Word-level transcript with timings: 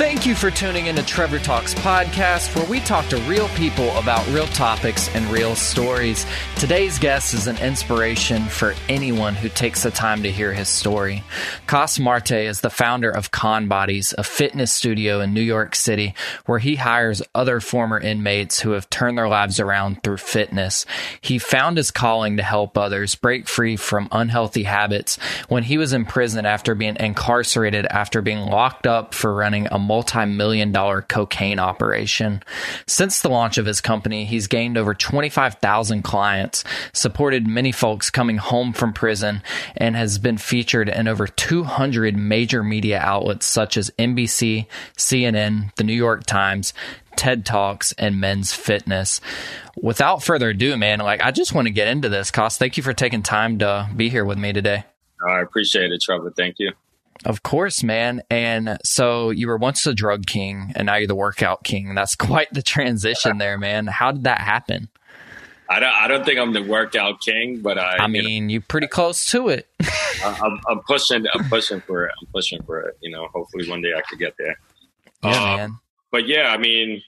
Thank 0.00 0.24
you 0.24 0.34
for 0.34 0.50
tuning 0.50 0.86
in 0.86 0.96
to 0.96 1.04
Trevor 1.04 1.38
Talks 1.38 1.74
podcast, 1.74 2.56
where 2.56 2.64
we 2.64 2.80
talk 2.80 3.06
to 3.08 3.18
real 3.18 3.48
people 3.48 3.94
about 3.98 4.26
real 4.28 4.46
topics 4.46 5.14
and 5.14 5.26
real 5.26 5.54
stories. 5.54 6.24
Today's 6.56 6.98
guest 6.98 7.34
is 7.34 7.46
an 7.46 7.58
inspiration 7.58 8.46
for 8.46 8.72
anyone 8.88 9.34
who 9.34 9.50
takes 9.50 9.82
the 9.82 9.90
time 9.90 10.22
to 10.22 10.32
hear 10.32 10.54
his 10.54 10.70
story. 10.70 11.22
Cos 11.66 11.98
Marte 11.98 12.32
is 12.32 12.62
the 12.62 12.70
founder 12.70 13.10
of 13.10 13.30
Con 13.30 13.68
Bodies, 13.68 14.14
a 14.16 14.24
fitness 14.24 14.72
studio 14.72 15.20
in 15.20 15.34
New 15.34 15.42
York 15.42 15.74
City, 15.74 16.14
where 16.46 16.58
he 16.58 16.76
hires 16.76 17.20
other 17.34 17.60
former 17.60 18.00
inmates 18.00 18.58
who 18.58 18.70
have 18.70 18.88
turned 18.88 19.18
their 19.18 19.28
lives 19.28 19.60
around 19.60 20.02
through 20.02 20.16
fitness. 20.16 20.86
He 21.20 21.38
found 21.38 21.76
his 21.76 21.90
calling 21.90 22.38
to 22.38 22.42
help 22.42 22.78
others 22.78 23.16
break 23.16 23.46
free 23.46 23.76
from 23.76 24.08
unhealthy 24.12 24.62
habits 24.62 25.18
when 25.48 25.62
he 25.62 25.76
was 25.76 25.92
in 25.92 26.06
prison 26.06 26.46
after 26.46 26.74
being 26.74 26.96
incarcerated 26.98 27.84
after 27.84 28.22
being 28.22 28.40
locked 28.40 28.86
up 28.86 29.12
for 29.12 29.34
running 29.34 29.68
a 29.70 29.89
multi 29.90 30.24
million 30.24 30.70
dollar 30.70 31.02
cocaine 31.02 31.58
operation. 31.58 32.40
Since 32.86 33.22
the 33.22 33.28
launch 33.28 33.58
of 33.58 33.66
his 33.66 33.80
company, 33.80 34.24
he's 34.24 34.46
gained 34.46 34.78
over 34.78 34.94
25,000 34.94 36.02
clients, 36.02 36.62
supported 36.92 37.44
many 37.44 37.72
folks 37.72 38.08
coming 38.08 38.36
home 38.36 38.72
from 38.72 38.92
prison, 38.92 39.42
and 39.76 39.96
has 39.96 40.20
been 40.20 40.38
featured 40.38 40.88
in 40.88 41.08
over 41.08 41.26
200 41.26 42.14
major 42.14 42.62
media 42.62 43.00
outlets 43.00 43.46
such 43.46 43.76
as 43.76 43.90
NBC, 43.98 44.66
CNN, 44.96 45.74
The 45.74 45.82
New 45.82 45.92
York 45.92 46.24
Times, 46.24 46.72
TED 47.16 47.44
Talks, 47.44 47.92
and 47.98 48.20
Men's 48.20 48.52
Fitness. 48.52 49.20
Without 49.82 50.22
further 50.22 50.50
ado, 50.50 50.76
man, 50.76 51.00
like 51.00 51.20
I 51.20 51.32
just 51.32 51.52
want 51.52 51.66
to 51.66 51.72
get 51.72 51.88
into 51.88 52.08
this. 52.08 52.30
Cos, 52.30 52.56
thank 52.58 52.76
you 52.76 52.84
for 52.84 52.92
taking 52.92 53.24
time 53.24 53.58
to 53.58 53.90
be 53.96 54.08
here 54.08 54.24
with 54.24 54.38
me 54.38 54.52
today. 54.52 54.84
I 55.28 55.40
appreciate 55.40 55.90
it, 55.90 56.00
Trevor. 56.00 56.30
Thank 56.30 56.60
you. 56.60 56.70
Of 57.24 57.42
course, 57.42 57.82
man. 57.82 58.22
And 58.30 58.78
so 58.84 59.30
you 59.30 59.46
were 59.46 59.58
once 59.58 59.84
the 59.84 59.94
drug 59.94 60.26
king 60.26 60.72
and 60.74 60.86
now 60.86 60.96
you're 60.96 61.06
the 61.06 61.14
workout 61.14 61.64
king. 61.64 61.94
That's 61.94 62.14
quite 62.16 62.52
the 62.52 62.62
transition 62.62 63.38
there, 63.38 63.58
man. 63.58 63.86
How 63.86 64.12
did 64.12 64.24
that 64.24 64.40
happen? 64.40 64.88
I 65.68 65.78
don't, 65.78 65.92
I 65.92 66.08
don't 66.08 66.24
think 66.24 66.38
I'm 66.40 66.52
the 66.52 66.64
workout 66.64 67.20
king, 67.20 67.60
but 67.60 67.78
I. 67.78 67.98
I 67.98 68.06
mean, 68.08 68.48
you 68.48 68.58
are 68.58 68.62
pretty 68.62 68.88
close 68.88 69.30
to 69.30 69.50
it. 69.50 69.68
I'm, 70.24 70.60
I'm, 70.68 70.80
pushing. 70.80 71.26
I'm 71.32 71.48
pushing 71.48 71.80
for 71.82 72.06
it. 72.06 72.12
I'm 72.20 72.26
pushing 72.32 72.60
for 72.64 72.80
it. 72.80 72.98
You 73.00 73.12
know, 73.12 73.28
hopefully 73.32 73.68
one 73.68 73.80
day 73.80 73.92
I 73.96 74.00
could 74.08 74.18
get 74.18 74.34
there. 74.36 74.58
Yeah, 75.22 75.30
um, 75.30 75.56
man. 75.56 75.78
But 76.10 76.26
yeah, 76.26 76.48
I 76.48 76.56
mean, 76.56 77.02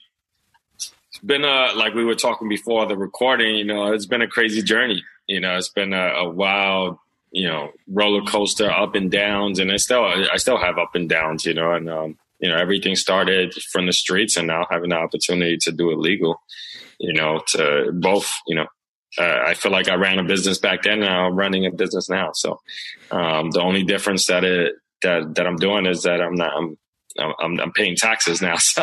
it's 0.75 1.19
been 1.25 1.43
a 1.43 1.73
like 1.75 1.93
we 1.93 2.05
were 2.05 2.15
talking 2.15 2.47
before 2.47 2.85
the 2.85 2.95
recording. 2.95 3.55
You 3.57 3.65
know, 3.65 3.91
it's 3.91 4.05
been 4.05 4.21
a 4.21 4.29
crazy 4.29 4.61
journey. 4.61 5.03
You 5.27 5.41
know, 5.41 5.57
it's 5.57 5.69
been 5.69 5.91
a, 5.91 6.13
a 6.13 6.29
wild 6.29 6.99
you 7.33 7.47
know 7.47 7.71
roller 7.87 8.21
coaster 8.21 8.71
up 8.71 8.95
and 8.95 9.11
downs 9.11 9.59
and 9.59 9.71
i 9.71 9.75
still 9.75 10.05
i 10.05 10.37
still 10.37 10.57
have 10.57 10.77
up 10.77 10.95
and 10.95 11.09
downs 11.09 11.45
you 11.45 11.53
know 11.53 11.73
and 11.73 11.89
um, 11.89 12.15
you 12.39 12.47
know 12.47 12.55
everything 12.55 12.95
started 12.95 13.53
from 13.71 13.87
the 13.87 13.91
streets 13.91 14.37
and 14.37 14.47
now 14.47 14.65
having 14.69 14.89
the 14.89 14.95
opportunity 14.95 15.57
to 15.57 15.71
do 15.71 15.91
it 15.91 15.97
legal 15.97 16.39
you 16.99 17.11
know 17.11 17.41
to 17.47 17.91
both 17.93 18.31
you 18.47 18.55
know 18.55 18.67
uh, 19.17 19.39
i 19.45 19.53
feel 19.55 19.71
like 19.71 19.89
i 19.89 19.95
ran 19.95 20.19
a 20.19 20.23
business 20.23 20.59
back 20.59 20.83
then 20.83 21.01
and 21.01 21.13
i'm 21.13 21.35
running 21.35 21.65
a 21.65 21.71
business 21.71 22.07
now 22.07 22.29
so 22.33 22.59
um, 23.11 23.49
the 23.51 23.61
only 23.61 23.83
difference 23.83 24.27
that 24.27 24.43
it 24.43 24.75
that 25.01 25.35
that 25.35 25.47
i'm 25.47 25.57
doing 25.57 25.87
is 25.87 26.03
that 26.03 26.21
i'm 26.21 26.35
not 26.35 26.53
i'm 26.55 26.77
I'm, 27.19 27.59
I'm 27.59 27.71
paying 27.73 27.95
taxes 27.95 28.41
now. 28.41 28.55
So, 28.63 28.81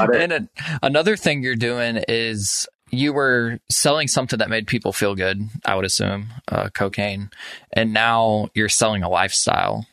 and 0.12 0.48
another 0.82 1.16
thing 1.16 1.42
you're 1.42 1.54
doing 1.54 2.02
is 2.08 2.66
you 2.98 3.12
were 3.12 3.58
selling 3.70 4.08
something 4.08 4.38
that 4.38 4.50
made 4.50 4.66
people 4.66 4.92
feel 4.92 5.14
good, 5.14 5.40
I 5.64 5.74
would 5.74 5.84
assume, 5.84 6.28
uh, 6.48 6.68
cocaine, 6.70 7.30
and 7.72 7.92
now 7.92 8.48
you're 8.54 8.68
selling 8.68 9.02
a 9.02 9.08
lifestyle, 9.08 9.86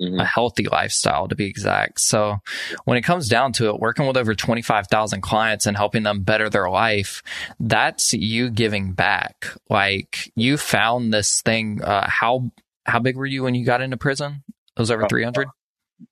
mm-hmm. 0.00 0.18
a 0.20 0.24
healthy 0.24 0.64
lifestyle 0.64 1.28
to 1.28 1.34
be 1.34 1.46
exact. 1.46 2.00
So 2.00 2.38
when 2.84 2.98
it 2.98 3.02
comes 3.02 3.28
down 3.28 3.52
to 3.54 3.68
it, 3.68 3.80
working 3.80 4.06
with 4.06 4.16
over 4.16 4.34
25,000 4.34 5.20
clients 5.20 5.66
and 5.66 5.76
helping 5.76 6.02
them 6.02 6.22
better 6.22 6.50
their 6.50 6.68
life, 6.68 7.22
that's 7.60 8.12
you 8.12 8.50
giving 8.50 8.92
back. 8.92 9.46
Like 9.70 10.32
you 10.34 10.56
found 10.56 11.12
this 11.12 11.40
thing. 11.42 11.82
Uh, 11.82 12.08
how, 12.08 12.50
how 12.84 12.98
big 12.98 13.16
were 13.16 13.26
you 13.26 13.42
when 13.44 13.54
you 13.54 13.64
got 13.64 13.80
into 13.80 13.96
prison? 13.96 14.42
It 14.76 14.80
was 14.80 14.90
over 14.90 15.06
300? 15.08 15.48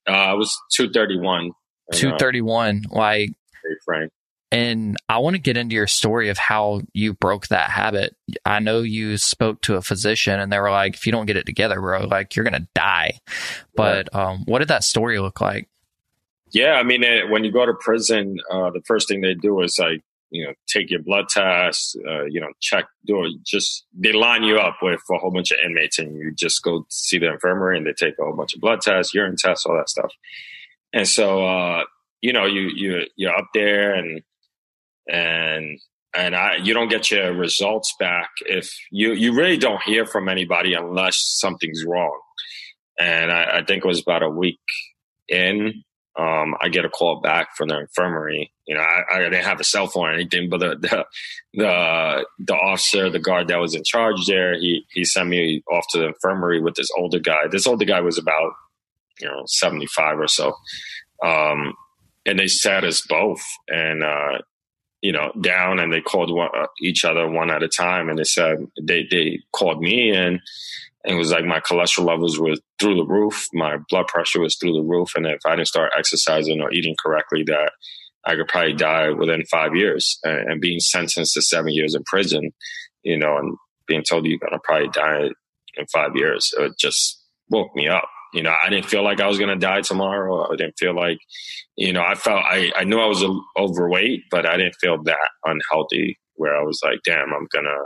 Uh, 0.08 0.10
I 0.10 0.32
was 0.32 0.58
231. 0.72 1.50
231. 1.92 2.84
Like, 2.90 3.30
frank 3.84 4.10
and 4.54 4.96
I 5.08 5.18
want 5.18 5.34
to 5.34 5.42
get 5.42 5.56
into 5.56 5.74
your 5.74 5.88
story 5.88 6.28
of 6.28 6.38
how 6.38 6.82
you 6.92 7.12
broke 7.12 7.48
that 7.48 7.70
habit. 7.70 8.14
I 8.44 8.60
know 8.60 8.82
you 8.82 9.16
spoke 9.16 9.60
to 9.62 9.74
a 9.74 9.82
physician 9.82 10.38
and 10.38 10.52
they 10.52 10.60
were 10.60 10.70
like, 10.70 10.94
if 10.94 11.06
you 11.06 11.10
don't 11.10 11.26
get 11.26 11.36
it 11.36 11.44
together, 11.44 11.80
bro, 11.80 12.06
like 12.06 12.36
you're 12.36 12.44
going 12.44 12.62
to 12.62 12.68
die. 12.72 13.18
But 13.74 14.14
um, 14.14 14.44
what 14.44 14.60
did 14.60 14.68
that 14.68 14.84
story 14.84 15.18
look 15.18 15.40
like? 15.40 15.68
Yeah, 16.52 16.74
I 16.74 16.84
mean, 16.84 17.02
it, 17.02 17.28
when 17.28 17.42
you 17.42 17.50
go 17.50 17.66
to 17.66 17.74
prison, 17.74 18.38
uh, 18.48 18.70
the 18.70 18.80
first 18.86 19.08
thing 19.08 19.22
they 19.22 19.34
do 19.34 19.60
is 19.60 19.76
like, 19.76 20.02
you 20.30 20.44
know, 20.44 20.52
take 20.68 20.88
your 20.88 21.02
blood 21.02 21.28
test, 21.28 21.98
uh, 22.08 22.26
you 22.26 22.40
know, 22.40 22.52
check, 22.60 22.84
do 23.04 23.24
it, 23.24 23.32
just, 23.44 23.86
they 23.92 24.12
line 24.12 24.44
you 24.44 24.58
up 24.58 24.76
with 24.82 25.00
a 25.10 25.18
whole 25.18 25.32
bunch 25.32 25.50
of 25.50 25.58
inmates 25.66 25.98
and 25.98 26.16
you 26.16 26.30
just 26.32 26.62
go 26.62 26.86
see 26.90 27.18
the 27.18 27.32
infirmary 27.32 27.76
and 27.76 27.88
they 27.88 27.92
take 27.92 28.14
a 28.20 28.22
whole 28.22 28.36
bunch 28.36 28.54
of 28.54 28.60
blood 28.60 28.80
tests, 28.82 29.14
urine 29.14 29.34
tests, 29.36 29.66
all 29.66 29.76
that 29.76 29.88
stuff. 29.88 30.12
And 30.92 31.08
so, 31.08 31.44
uh, 31.44 31.82
you 32.20 32.32
know, 32.32 32.46
you, 32.46 32.70
you, 32.72 33.06
you're 33.16 33.36
up 33.36 33.48
there 33.52 33.92
and, 33.94 34.22
and 35.08 35.78
and 36.16 36.36
I, 36.36 36.56
you 36.56 36.74
don't 36.74 36.88
get 36.88 37.10
your 37.10 37.32
results 37.34 37.94
back 37.98 38.30
if 38.46 38.72
you 38.90 39.12
you 39.12 39.34
really 39.34 39.56
don't 39.56 39.82
hear 39.82 40.06
from 40.06 40.28
anybody 40.28 40.74
unless 40.74 41.16
something's 41.38 41.84
wrong. 41.84 42.20
And 42.98 43.32
I, 43.32 43.58
I 43.58 43.64
think 43.64 43.84
it 43.84 43.88
was 43.88 44.00
about 44.00 44.22
a 44.22 44.30
week 44.30 44.60
in, 45.28 45.82
um, 46.16 46.54
I 46.60 46.68
get 46.68 46.84
a 46.84 46.88
call 46.88 47.20
back 47.20 47.56
from 47.56 47.68
the 47.68 47.80
infirmary. 47.80 48.52
You 48.68 48.76
know, 48.76 48.82
I, 48.82 49.16
I, 49.16 49.18
didn't 49.18 49.44
have 49.44 49.58
a 49.58 49.64
cell 49.64 49.88
phone 49.88 50.06
or 50.06 50.12
anything, 50.12 50.48
but 50.48 50.60
the, 50.60 50.76
the 50.80 51.04
the 51.54 52.26
the 52.38 52.54
officer, 52.54 53.10
the 53.10 53.18
guard 53.18 53.48
that 53.48 53.58
was 53.58 53.74
in 53.74 53.82
charge 53.82 54.26
there, 54.26 54.54
he 54.54 54.84
he 54.92 55.04
sent 55.04 55.28
me 55.28 55.62
off 55.68 55.84
to 55.90 55.98
the 55.98 56.06
infirmary 56.08 56.60
with 56.60 56.76
this 56.76 56.88
older 56.96 57.18
guy. 57.18 57.48
This 57.50 57.66
older 57.66 57.84
guy 57.84 58.00
was 58.00 58.16
about 58.16 58.52
you 59.20 59.26
know 59.26 59.42
seventy 59.46 59.86
five 59.86 60.18
or 60.20 60.28
so. 60.28 60.54
Um, 61.24 61.74
and 62.24 62.38
they 62.38 62.46
sat 62.46 62.84
us 62.84 63.02
both, 63.06 63.42
and 63.68 64.04
uh, 64.04 64.38
you 65.04 65.12
know, 65.12 65.30
down 65.38 65.78
and 65.80 65.92
they 65.92 66.00
called 66.00 66.34
one, 66.34 66.48
uh, 66.58 66.66
each 66.80 67.04
other 67.04 67.28
one 67.28 67.50
at 67.50 67.62
a 67.62 67.68
time. 67.68 68.08
And 68.08 68.18
they 68.18 68.24
said, 68.24 68.56
they, 68.82 69.06
they 69.10 69.40
called 69.52 69.82
me 69.82 70.08
and, 70.10 70.40
and 71.04 71.14
it 71.14 71.18
was 71.18 71.30
like 71.30 71.44
my 71.44 71.60
cholesterol 71.60 72.06
levels 72.06 72.40
were 72.40 72.54
through 72.80 72.96
the 72.96 73.04
roof. 73.04 73.46
My 73.52 73.76
blood 73.90 74.06
pressure 74.08 74.40
was 74.40 74.56
through 74.56 74.72
the 74.72 74.82
roof. 74.82 75.10
And 75.14 75.26
if 75.26 75.40
I 75.44 75.56
didn't 75.56 75.68
start 75.68 75.92
exercising 75.94 76.62
or 76.62 76.72
eating 76.72 76.96
correctly, 76.98 77.44
that 77.48 77.72
I 78.24 78.34
could 78.34 78.48
probably 78.48 78.72
die 78.72 79.10
within 79.10 79.44
five 79.50 79.76
years 79.76 80.18
and, 80.24 80.52
and 80.52 80.60
being 80.62 80.80
sentenced 80.80 81.34
to 81.34 81.42
seven 81.42 81.74
years 81.74 81.94
in 81.94 82.02
prison, 82.04 82.52
you 83.02 83.18
know, 83.18 83.36
and 83.36 83.58
being 83.86 84.04
told 84.04 84.24
you're 84.24 84.38
going 84.38 84.54
to 84.54 84.58
probably 84.64 84.88
die 84.88 85.28
in 85.76 85.86
five 85.92 86.12
years. 86.16 86.54
It 86.56 86.78
just 86.78 87.22
woke 87.50 87.76
me 87.76 87.88
up. 87.88 88.08
You 88.34 88.42
know, 88.42 88.52
I 88.52 88.68
didn't 88.68 88.86
feel 88.86 89.04
like 89.04 89.20
I 89.20 89.28
was 89.28 89.38
going 89.38 89.50
to 89.50 89.66
die 89.66 89.80
tomorrow. 89.82 90.52
I 90.52 90.56
didn't 90.56 90.76
feel 90.76 90.94
like, 90.94 91.18
you 91.76 91.92
know, 91.92 92.02
I 92.02 92.16
felt, 92.16 92.42
I, 92.44 92.72
I 92.74 92.82
knew 92.82 92.98
I 92.98 93.06
was 93.06 93.24
overweight, 93.56 94.24
but 94.30 94.44
I 94.44 94.56
didn't 94.56 94.74
feel 94.80 95.00
that 95.04 95.28
unhealthy 95.44 96.18
where 96.34 96.56
I 96.56 96.62
was 96.62 96.80
like, 96.84 96.98
damn, 97.04 97.32
I'm 97.32 97.46
to, 97.52 97.84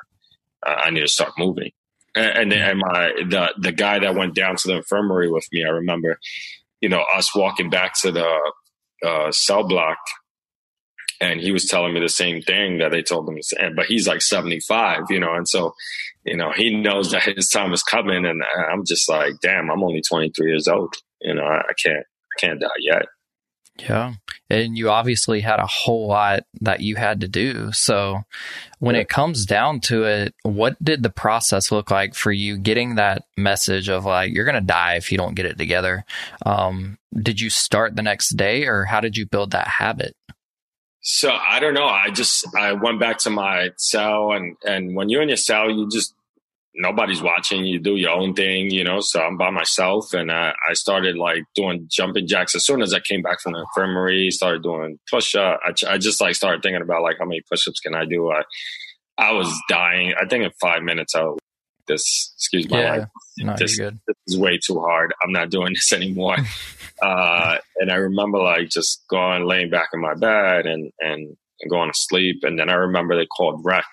uh, 0.67 0.71
I 0.71 0.91
need 0.91 1.01
to 1.01 1.09
start 1.09 1.33
moving. 1.37 1.71
And, 2.17 2.53
and, 2.53 2.53
and 2.55 2.79
my, 2.79 3.13
the, 3.29 3.55
the 3.59 3.73
guy 3.73 3.99
that 3.99 4.15
went 4.15 4.35
down 4.35 4.57
to 4.57 4.69
the 4.69 4.77
infirmary 4.77 5.31
with 5.31 5.47
me, 5.53 5.65
I 5.65 5.69
remember, 5.69 6.19
you 6.81 6.89
know, 6.89 7.05
us 7.15 7.35
walking 7.35 7.69
back 7.69 7.93
to 8.01 8.11
the 8.11 8.53
uh, 9.05 9.31
cell 9.31 9.69
block 9.69 9.99
and 11.21 11.41
he 11.41 11.53
was 11.53 11.67
telling 11.67 11.95
me 11.95 12.01
the 12.01 12.09
same 12.09 12.43
thing 12.43 12.79
that 12.79 12.91
they 12.93 13.03
told 13.03 13.29
him 13.29 13.39
but 13.75 13.87
he's 13.87 14.07
like 14.07 14.23
75, 14.23 15.05
you 15.11 15.21
know, 15.21 15.35
and 15.35 15.49
so 15.49 15.75
you 16.29 16.37
know, 16.37 16.53
he 16.53 16.75
knows 16.75 17.11
that 17.13 17.23
his 17.23 17.49
time 17.49 17.73
is 17.73 17.83
coming. 17.83 18.27
And 18.27 18.43
I'm 18.71 18.85
just 18.85 19.09
like, 19.09 19.41
damn, 19.41 19.71
I'm 19.71 19.83
only 19.83 20.03
23 20.03 20.51
years 20.51 20.69
old. 20.69 20.95
You 21.21 21.35
know, 21.35 21.45
I, 21.45 21.61
I 21.61 21.73
can't, 21.83 22.05
I 22.07 22.41
can't 22.41 22.61
die 22.61 22.69
yet. 22.79 23.07
Yeah. 23.79 24.15
And 24.51 24.77
you 24.77 24.91
obviously 24.91 25.41
had 25.41 25.61
a 25.61 25.67
whole 25.67 26.09
lot 26.09 26.43
that 26.61 26.81
you 26.81 26.97
had 26.97 27.21
to 27.21 27.29
do. 27.29 27.73
So 27.73 28.23
when 28.81 28.95
yeah. 28.95 29.03
it 29.03 29.09
comes 29.09 29.47
down 29.47 29.81
to 29.83 30.05
it, 30.05 30.35
what 30.43 30.83
did 30.83 31.03
the 31.03 31.11
process 31.11 31.71
look 31.71 31.91
like 31.91 32.15
for 32.15 32.33
you 32.33 32.59
getting 32.59 32.97
that 32.97 33.23
message 33.37 33.89
of 33.89 34.05
like, 34.05 34.33
you're 34.35 34.45
going 34.45 34.55
to 34.55 34.61
die 34.61 34.97
if 34.97 35.13
you 35.13 35.19
don't 35.19 35.35
get 35.35 35.47
it 35.47 35.59
together? 35.59 36.05
Um, 36.45 36.99
did 37.15 37.41
you 37.41 37.51
start 37.51 37.95
the 37.95 38.03
next 38.03 38.37
day 38.37 38.67
or 38.67 38.85
how 38.85 39.01
did 39.01 39.17
you 39.17 39.27
build 39.27 39.53
that 39.53 39.69
habit? 39.69 40.15
So 41.01 41.31
I 41.31 41.61
don't 41.61 41.75
know. 41.75 41.87
I 41.87 42.11
just 42.11 42.47
I 42.57 42.73
went 42.73 43.01
back 43.01 43.19
to 43.19 43.31
my 43.31 43.71
cell 43.77 44.33
and 44.33 44.57
and 44.65 44.95
when 44.95 45.09
you're 45.09 45.23
in 45.23 45.29
your 45.29 45.37
cell, 45.37 45.71
you 45.71 45.89
just 45.91 46.15
nobody's 46.79 47.23
watching. 47.23 47.65
You 47.65 47.79
do 47.79 47.97
your 47.97 48.11
own 48.11 48.35
thing, 48.35 48.71
you 48.71 48.85
know. 48.85 48.99
So 49.01 49.21
I'm 49.21 49.37
by 49.37 49.51
myself, 49.51 50.13
and 50.15 50.31
I, 50.31 50.55
I 50.69 50.73
started 50.75 51.17
like 51.17 51.43
doing 51.55 51.87
jumping 51.91 52.27
jacks 52.27 52.55
as 52.55 52.65
soon 52.65 52.81
as 52.81 52.95
I 52.95 53.01
came 53.01 53.23
back 53.23 53.41
from 53.41 53.53
the 53.53 53.61
infirmary. 53.61 54.31
Started 54.31 54.63
doing 54.63 54.99
push 55.11 55.35
up. 55.35 55.61
I, 55.65 55.95
I 55.95 55.99
just 55.99 56.21
like 56.21 56.35
started 56.35 56.63
thinking 56.63 56.83
about 56.83 57.03
like 57.03 57.17
how 57.19 57.27
many 57.27 57.43
push 57.51 57.69
ups 57.69 57.81
can 57.81 57.95
I 57.95 58.05
do. 58.05 58.31
I 58.31 58.43
I 59.19 59.33
was 59.33 59.53
dying. 59.69 60.15
I 60.21 60.27
think 60.27 60.45
in 60.45 60.51
five 60.61 60.83
minutes 60.83 61.15
I 61.15 61.23
this. 61.89 62.33
Excuse 62.37 62.69
my 62.71 62.81
Yeah. 62.81 62.91
language. 62.91 63.09
No, 63.39 63.55
this, 63.57 63.77
this 63.79 64.17
is 64.27 64.39
way 64.39 64.59
too 64.65 64.81
hard. 64.81 65.13
I'm 65.23 65.33
not 65.33 65.51
doing 65.51 65.73
this 65.75 65.93
anymore. 65.93 66.37
uh, 67.03 67.57
and 67.77 67.91
I 67.91 67.97
remember 67.97 68.39
like 68.39 68.69
just 68.69 69.05
going, 69.11 69.47
laying 69.47 69.71
back 69.71 69.89
in 69.95 70.01
my 70.01 70.15
bed 70.15 70.67
and, 70.67 70.93
and, 71.01 71.37
and 71.61 71.71
going 71.71 71.91
to 71.91 71.99
sleep. 71.99 72.41
And 72.43 72.59
then 72.59 72.69
I 72.71 72.75
remember 72.75 73.17
they 73.17 73.27
called 73.27 73.65
rec. 73.65 73.85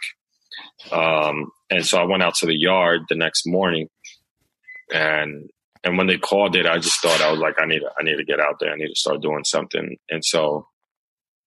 Um, 0.92 1.52
and 1.70 1.86
so 1.86 1.98
I 2.00 2.04
went 2.04 2.24
out 2.24 2.36
to 2.36 2.46
the 2.46 2.58
yard 2.58 3.02
the 3.10 3.16
next 3.16 3.44
morning 3.48 3.88
and, 4.94 5.50
and 5.84 5.98
when 5.98 6.08
they 6.08 6.18
called 6.18 6.56
it, 6.56 6.66
I 6.66 6.78
just 6.78 7.00
thought 7.02 7.22
I 7.22 7.32
was 7.32 7.40
like, 7.40 7.56
I 7.62 7.66
need 7.66 7.80
to, 7.80 7.90
I 8.00 8.04
need 8.04 8.18
to 8.18 8.24
get 8.24 8.40
out 8.40 8.60
there. 8.60 8.72
I 8.72 8.76
need 8.76 8.88
to 8.88 8.96
start 8.96 9.22
doing 9.22 9.44
something. 9.44 9.98
And 10.10 10.24
so 10.26 10.68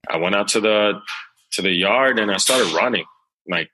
I 0.08 0.16
went 0.18 0.34
out 0.36 0.48
to 0.48 0.60
the, 0.60 1.00
to 1.52 1.62
the 1.62 1.70
yard 1.72 2.18
and 2.18 2.30
I 2.30 2.36
started 2.36 2.72
running. 2.72 3.04
Like 3.48 3.70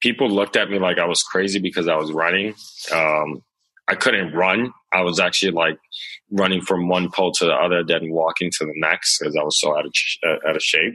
people 0.00 0.30
looked 0.30 0.56
at 0.56 0.70
me 0.70 0.78
like 0.78 0.98
I 0.98 1.06
was 1.06 1.22
crazy 1.22 1.58
because 1.60 1.88
I 1.88 1.96
was 1.96 2.12
running. 2.12 2.54
Um, 2.92 3.42
I 3.86 3.94
couldn't 3.94 4.34
run. 4.34 4.72
I 4.92 5.00
was 5.02 5.18
actually 5.18 5.52
like 5.52 5.78
running 6.30 6.60
from 6.60 6.88
one 6.88 7.10
pole 7.10 7.32
to 7.32 7.46
the 7.46 7.54
other, 7.54 7.82
then 7.84 8.10
walking 8.10 8.50
to 8.58 8.64
the 8.64 8.74
next 8.76 9.18
because 9.18 9.34
I 9.36 9.42
was 9.42 9.58
so 9.60 9.76
out 9.76 9.86
of 9.86 9.92
out 10.46 10.56
of 10.56 10.62
shape. 10.62 10.94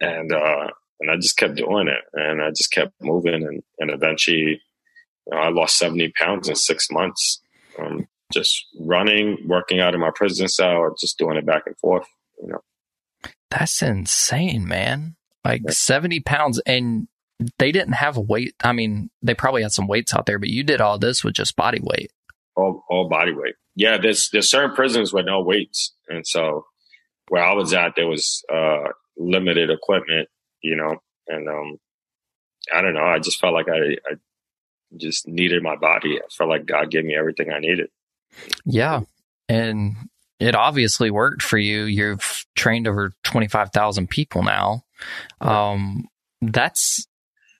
And 0.00 0.32
uh, 0.32 0.68
and 1.00 1.10
I 1.10 1.16
just 1.16 1.36
kept 1.36 1.56
doing 1.56 1.88
it, 1.88 2.02
and 2.14 2.42
I 2.42 2.50
just 2.50 2.72
kept 2.72 2.92
moving, 3.00 3.34
and 3.34 3.62
and 3.78 3.90
eventually, 3.90 4.36
you 4.36 4.58
know, 5.30 5.38
I 5.38 5.50
lost 5.50 5.76
seventy 5.76 6.12
pounds 6.18 6.48
in 6.48 6.54
six 6.54 6.86
months. 6.90 7.42
Um, 7.78 8.06
just 8.32 8.66
running, 8.80 9.38
working 9.46 9.80
out 9.80 9.94
in 9.94 10.00
my 10.00 10.10
prison 10.14 10.48
cell, 10.48 10.94
just 11.00 11.18
doing 11.18 11.36
it 11.36 11.46
back 11.46 11.62
and 11.66 11.76
forth. 11.78 12.06
You 12.42 12.52
know, 12.52 12.60
That's 13.50 13.82
insane, 13.82 14.68
man. 14.68 15.16
Like 15.44 15.62
Yeah. 15.64 15.70
70 15.72 16.20
pounds 16.20 16.60
and 16.66 17.08
they 17.58 17.72
didn't 17.72 17.94
have 17.94 18.16
a 18.16 18.20
weight. 18.20 18.54
I 18.62 18.72
mean, 18.72 19.10
they 19.22 19.34
probably 19.34 19.62
had 19.62 19.72
some 19.72 19.86
weights 19.86 20.14
out 20.14 20.26
there, 20.26 20.38
but 20.38 20.48
you 20.48 20.64
did 20.64 20.80
all 20.80 20.98
this 20.98 21.22
with 21.22 21.34
just 21.34 21.56
body 21.56 21.80
weight. 21.82 22.10
all 22.56 22.84
all 22.88 23.08
body 23.08 23.32
weight. 23.32 23.54
Yeah, 23.76 23.98
there's 23.98 24.30
there's 24.30 24.50
certain 24.50 24.74
prisons 24.74 25.12
with 25.12 25.26
no 25.26 25.40
weights, 25.42 25.94
and 26.08 26.26
so 26.26 26.66
where 27.28 27.44
I 27.44 27.52
was 27.52 27.72
at, 27.72 27.94
there 27.94 28.08
was 28.08 28.42
uh, 28.52 28.88
limited 29.16 29.70
equipment, 29.70 30.28
you 30.62 30.76
know, 30.76 30.96
and 31.28 31.48
um, 31.48 31.78
I 32.74 32.80
don't 32.80 32.94
know. 32.94 33.04
I 33.04 33.18
just 33.18 33.40
felt 33.40 33.54
like 33.54 33.68
I, 33.68 33.96
I 34.10 34.14
just 34.96 35.28
needed 35.28 35.62
my 35.62 35.76
body. 35.76 36.18
I 36.18 36.26
felt 36.30 36.50
like 36.50 36.66
God 36.66 36.90
gave 36.90 37.04
me 37.04 37.16
everything 37.16 37.50
I 37.50 37.58
needed. 37.58 37.88
Yeah. 38.64 39.00
And 39.48 39.96
it 40.40 40.54
obviously 40.54 41.10
worked 41.10 41.42
for 41.42 41.58
you. 41.58 41.84
You've 41.84 42.46
trained 42.54 42.86
over 42.86 43.12
25,000 43.24 44.08
people 44.08 44.42
now. 44.42 44.84
Um, 45.40 46.06
that's, 46.40 47.06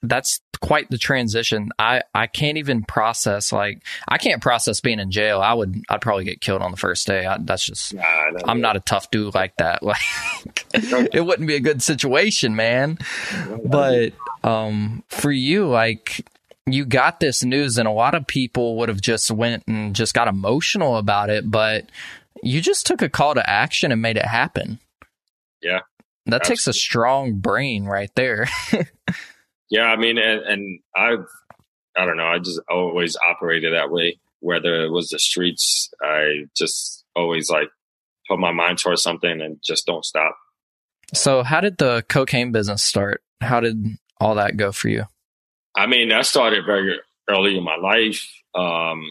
that's 0.01 0.41
quite 0.61 0.89
the 0.89 0.97
transition. 0.97 1.69
I, 1.79 2.03
I 2.13 2.27
can't 2.27 2.57
even 2.57 2.83
process, 2.83 3.51
like, 3.51 3.81
I 4.07 4.17
can't 4.17 4.41
process 4.41 4.81
being 4.81 4.99
in 4.99 5.11
jail. 5.11 5.41
I 5.41 5.53
would, 5.53 5.81
I'd 5.89 6.01
probably 6.01 6.25
get 6.25 6.41
killed 6.41 6.61
on 6.61 6.71
the 6.71 6.77
first 6.77 7.07
day. 7.07 7.25
I, 7.25 7.37
that's 7.39 7.65
just, 7.65 7.93
Nah, 7.93 8.03
I'm 8.45 8.61
not 8.61 8.75
a 8.75 8.81
tough 8.81 9.09
dude 9.11 9.35
like 9.35 9.55
that. 9.57 9.81
Like, 9.83 10.01
it 11.13 11.25
wouldn't 11.25 11.47
be 11.47 11.55
a 11.55 11.59
good 11.59 11.81
situation, 11.81 12.55
man. 12.55 12.99
But 13.65 14.13
um, 14.43 15.03
for 15.09 15.31
you, 15.31 15.67
like 15.67 16.25
you 16.65 16.85
got 16.85 17.19
this 17.19 17.43
news, 17.43 17.77
and 17.77 17.87
a 17.87 17.91
lot 17.91 18.15
of 18.15 18.27
people 18.27 18.77
would 18.77 18.89
have 18.89 19.01
just 19.01 19.31
went 19.31 19.63
and 19.67 19.95
just 19.95 20.13
got 20.13 20.27
emotional 20.27 20.97
about 20.97 21.29
it. 21.29 21.49
But 21.49 21.89
you 22.43 22.61
just 22.61 22.85
took 22.85 23.01
a 23.01 23.09
call 23.09 23.35
to 23.35 23.49
action 23.49 23.91
and 23.91 24.01
made 24.01 24.17
it 24.17 24.25
happen. 24.25 24.79
Yeah. 25.61 25.81
that 26.27 26.43
takes 26.43 26.67
a 26.67 26.73
strong 26.73 27.39
brain 27.39 27.85
right 27.85 28.11
there. 28.15 28.47
Yeah, 29.69 29.83
I 29.83 29.97
mean, 29.97 30.17
and, 30.17 30.41
and 30.41 30.79
I've, 30.95 31.25
I 31.97 32.05
don't 32.05 32.17
know, 32.17 32.27
I 32.27 32.39
just 32.39 32.59
always 32.69 33.15
operated 33.17 33.73
that 33.73 33.91
way. 33.91 34.19
Whether 34.41 34.85
it 34.85 34.89
was 34.89 35.09
the 35.09 35.19
streets, 35.19 35.89
I 36.01 36.45
just 36.55 37.03
always 37.15 37.49
like 37.49 37.69
put 38.29 38.39
my 38.39 38.51
mind 38.51 38.77
towards 38.77 39.03
something 39.03 39.41
and 39.41 39.57
just 39.63 39.85
don't 39.85 40.05
stop. 40.05 40.35
so, 41.13 41.43
how 41.43 41.59
did 41.59 41.77
the 41.77 42.05
cocaine 42.07 42.51
business 42.51 42.83
start? 42.83 43.21
How 43.41 43.59
did 43.59 43.85
all 44.19 44.35
that 44.35 44.57
go 44.57 44.71
for 44.71 44.87
you? 44.89 45.05
I 45.75 45.87
mean, 45.87 46.09
that 46.09 46.25
started 46.25 46.65
very 46.65 46.99
early 47.29 47.57
in 47.57 47.63
my 47.63 47.75
life. 47.75 48.27
Um, 48.55 49.03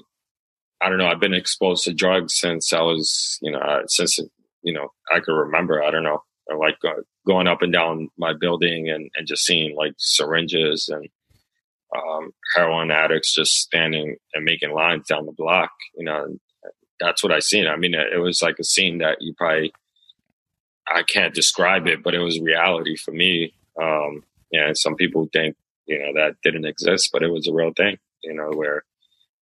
I 0.80 0.88
don't 0.88 0.98
know. 0.98 1.06
I've 1.08 1.20
been 1.20 1.34
exposed 1.34 1.84
to 1.84 1.94
drugs 1.94 2.34
since 2.34 2.72
I 2.72 2.82
was, 2.82 3.38
you 3.42 3.50
know, 3.50 3.58
uh, 3.58 3.86
since 3.86 4.18
you 4.62 4.72
know 4.72 4.92
I 5.12 5.20
could 5.20 5.34
remember. 5.34 5.82
I 5.82 5.90
don't 5.90 6.04
know, 6.04 6.22
like 6.56 6.78
uh, 6.84 7.02
going 7.26 7.46
up 7.46 7.62
and 7.62 7.72
down 7.72 8.08
my 8.16 8.32
building 8.32 8.88
and 8.88 9.10
and 9.14 9.26
just 9.26 9.44
seeing 9.44 9.76
like 9.76 9.94
syringes 9.98 10.88
and 10.88 11.08
um, 11.96 12.32
heroin 12.54 12.90
addicts 12.90 13.34
just 13.34 13.52
standing 13.52 14.16
and 14.34 14.44
making 14.44 14.72
lines 14.72 15.06
down 15.06 15.26
the 15.26 15.32
block. 15.32 15.70
You 15.96 16.04
know, 16.04 16.24
and 16.24 16.40
that's 17.00 17.22
what 17.22 17.32
I 17.32 17.40
seen. 17.40 17.66
I 17.66 17.76
mean, 17.76 17.94
it 17.94 18.20
was 18.20 18.42
like 18.42 18.58
a 18.58 18.64
scene 18.64 18.98
that 18.98 19.18
you 19.20 19.34
probably 19.36 19.72
I 20.90 21.02
can't 21.02 21.34
describe 21.34 21.86
it, 21.86 22.02
but 22.02 22.14
it 22.14 22.20
was 22.20 22.40
reality 22.40 22.96
for 22.96 23.12
me. 23.12 23.52
Um, 23.80 24.24
yeah, 24.50 24.70
some 24.74 24.96
people 24.96 25.28
think 25.32 25.56
you 25.86 25.98
know 25.98 26.12
that 26.14 26.36
didn't 26.42 26.64
exist, 26.66 27.10
but 27.12 27.22
it 27.22 27.30
was 27.30 27.46
a 27.46 27.52
real 27.52 27.72
thing. 27.76 27.98
You 28.22 28.34
know, 28.34 28.50
where 28.54 28.84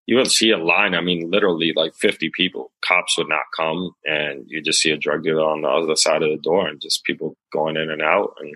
you 0.06 0.17
would 0.17 0.31
see 0.31 0.50
a 0.53 0.56
line. 0.58 0.94
I 0.94 1.00
mean, 1.00 1.31
literally 1.31 1.73
like 1.75 1.94
fifty 1.94 2.31
people. 2.32 2.73
Cops 2.87 3.19
would 3.19 3.29
not 3.29 3.43
come, 3.56 3.93
and 4.05 4.44
you 4.47 4.62
just 4.62 4.81
see 4.81 4.91
a 4.91 4.97
drug 4.97 5.25
dealer 5.25 5.43
on 5.44 5.62
the 5.62 5.69
other 5.69 5.97
side 5.97 6.23
of 6.23 6.31
the 6.31 6.43
door, 6.43 6.69
and 6.69 6.81
just 6.81 7.05
people 7.05 7.37
going 7.53 7.76
in 7.76 7.91
and 7.91 8.03
out, 8.03 8.35
and 8.41 8.55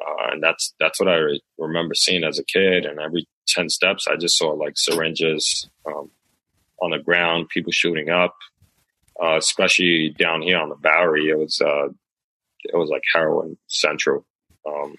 uh, 0.00 0.32
and 0.32 0.42
that's 0.42 0.74
that's 0.78 1.00
what 1.00 1.08
I 1.08 1.16
re- 1.16 1.42
remember 1.58 1.94
seeing 1.94 2.24
as 2.24 2.38
a 2.38 2.44
kid. 2.44 2.86
And 2.86 3.00
every 3.00 3.26
ten 3.48 3.68
steps, 3.68 4.06
I 4.06 4.16
just 4.16 4.38
saw 4.38 4.50
like 4.52 4.74
syringes 4.76 5.68
um, 5.86 6.10
on 6.80 6.90
the 6.90 6.98
ground, 6.98 7.48
people 7.48 7.72
shooting 7.72 8.08
up. 8.08 8.36
Uh, 9.20 9.36
especially 9.36 10.14
down 10.16 10.42
here 10.42 10.58
on 10.58 10.68
the 10.68 10.76
Bowery, 10.76 11.28
it 11.28 11.36
was 11.36 11.60
uh, 11.60 11.88
it 12.62 12.76
was 12.76 12.88
like 12.88 13.02
heroin 13.12 13.58
central. 13.66 14.24
Um, 14.64 14.94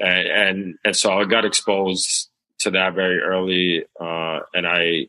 and, 0.00 0.28
and 0.28 0.74
and 0.84 0.96
so 0.96 1.12
I 1.12 1.24
got 1.24 1.44
exposed 1.44 2.29
to 2.60 2.70
that 2.72 2.94
very 2.94 3.20
early, 3.20 3.84
uh, 4.00 4.40
and 4.54 4.66
I 4.66 5.08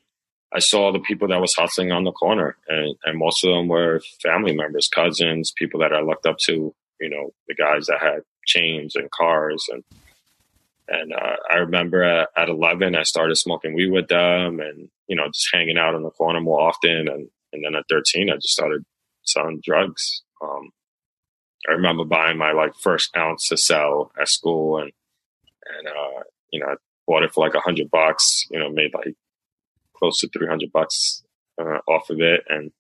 I 0.54 0.60
saw 0.60 0.92
the 0.92 1.00
people 1.00 1.30
that 1.30 1.40
was 1.40 1.56
hustling 1.56 1.92
on 1.92 2.04
the 2.04 2.12
corner, 2.12 2.58
and, 2.68 2.96
and 3.06 3.18
most 3.18 3.44
of 3.44 3.52
them 3.52 3.70
were 3.70 4.02
family 4.22 4.54
members, 4.54 4.90
cousins, 4.94 5.54
people 5.56 5.80
that 5.80 5.94
I 5.94 6.02
looked 6.02 6.26
up 6.26 6.38
to. 6.48 6.74
You 7.00 7.10
know, 7.10 7.32
the 7.48 7.56
guys 7.56 7.88
that 7.88 8.00
had 8.00 8.22
chains 8.46 8.96
and 8.96 9.10
cars, 9.12 9.66
and 9.72 9.84
and 10.88 11.14
uh, 11.14 11.38
I 11.50 11.56
remember 11.56 12.04
at, 12.04 12.30
at 12.36 12.50
eleven, 12.50 12.96
I 12.96 13.04
started 13.04 13.38
smoking 13.38 13.74
weed 13.74 13.92
with 13.92 14.08
them, 14.08 14.60
and 14.60 14.90
you 15.08 15.16
know, 15.16 15.28
just 15.28 15.50
hanging 15.54 15.78
out 15.78 15.96
in 15.96 16.04
the 16.04 16.12
corner 16.12 16.42
more 16.42 16.60
often, 16.60 17.08
and 17.08 17.30
and 17.54 17.66
then 17.66 17.76
at 17.76 17.86
thirteen, 17.90 18.30
I 18.30 18.36
just 18.36 18.50
started 18.50 18.84
selling 19.24 19.62
drugs. 19.64 20.22
Um, 20.42 20.70
I 21.70 21.74
remember 21.74 22.06
buying 22.06 22.38
my 22.38 22.52
like 22.52 22.74
first 22.82 23.16
ounce 23.16 23.48
to 23.50 23.58
sell 23.58 24.12
at 24.20 24.28
school, 24.28 24.80
and 24.80 24.92
and 25.66 25.88
uh, 25.88 26.24
you 26.52 26.60
know, 26.60 26.76
bought 27.08 27.24
it 27.24 27.34
for 27.34 27.46
like 27.46 27.56
a 27.56 27.60
hundred 27.62 27.90
bucks. 27.92 28.46
You 28.50 28.60
know, 28.60 28.70
made 28.72 28.94
like 28.94 29.16
close 29.94 30.20
to 30.20 30.30
three 30.30 30.48
hundred 30.48 30.72
bucks 30.72 31.24
uh, 31.60 31.80
off 31.88 32.10
of 32.10 32.22
it, 32.22 32.44
and 32.50 32.72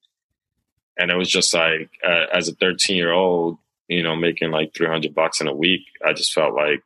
and 0.97 1.11
it 1.11 1.17
was 1.17 1.29
just 1.29 1.53
like 1.53 1.89
uh, 2.07 2.25
as 2.33 2.47
a 2.47 2.53
thirteen 2.55 2.97
year 2.97 3.11
old, 3.11 3.57
you 3.87 4.03
know, 4.03 4.15
making 4.15 4.51
like 4.51 4.73
three 4.73 4.87
hundred 4.87 5.13
bucks 5.15 5.41
in 5.41 5.47
a 5.47 5.55
week. 5.55 5.81
I 6.05 6.13
just 6.13 6.33
felt 6.33 6.53
like, 6.53 6.83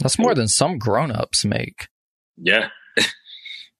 That's 0.00 0.18
more 0.18 0.34
than 0.34 0.48
some 0.48 0.78
grown 0.78 1.10
ups 1.10 1.44
make. 1.44 1.88
yeah. 2.36 2.68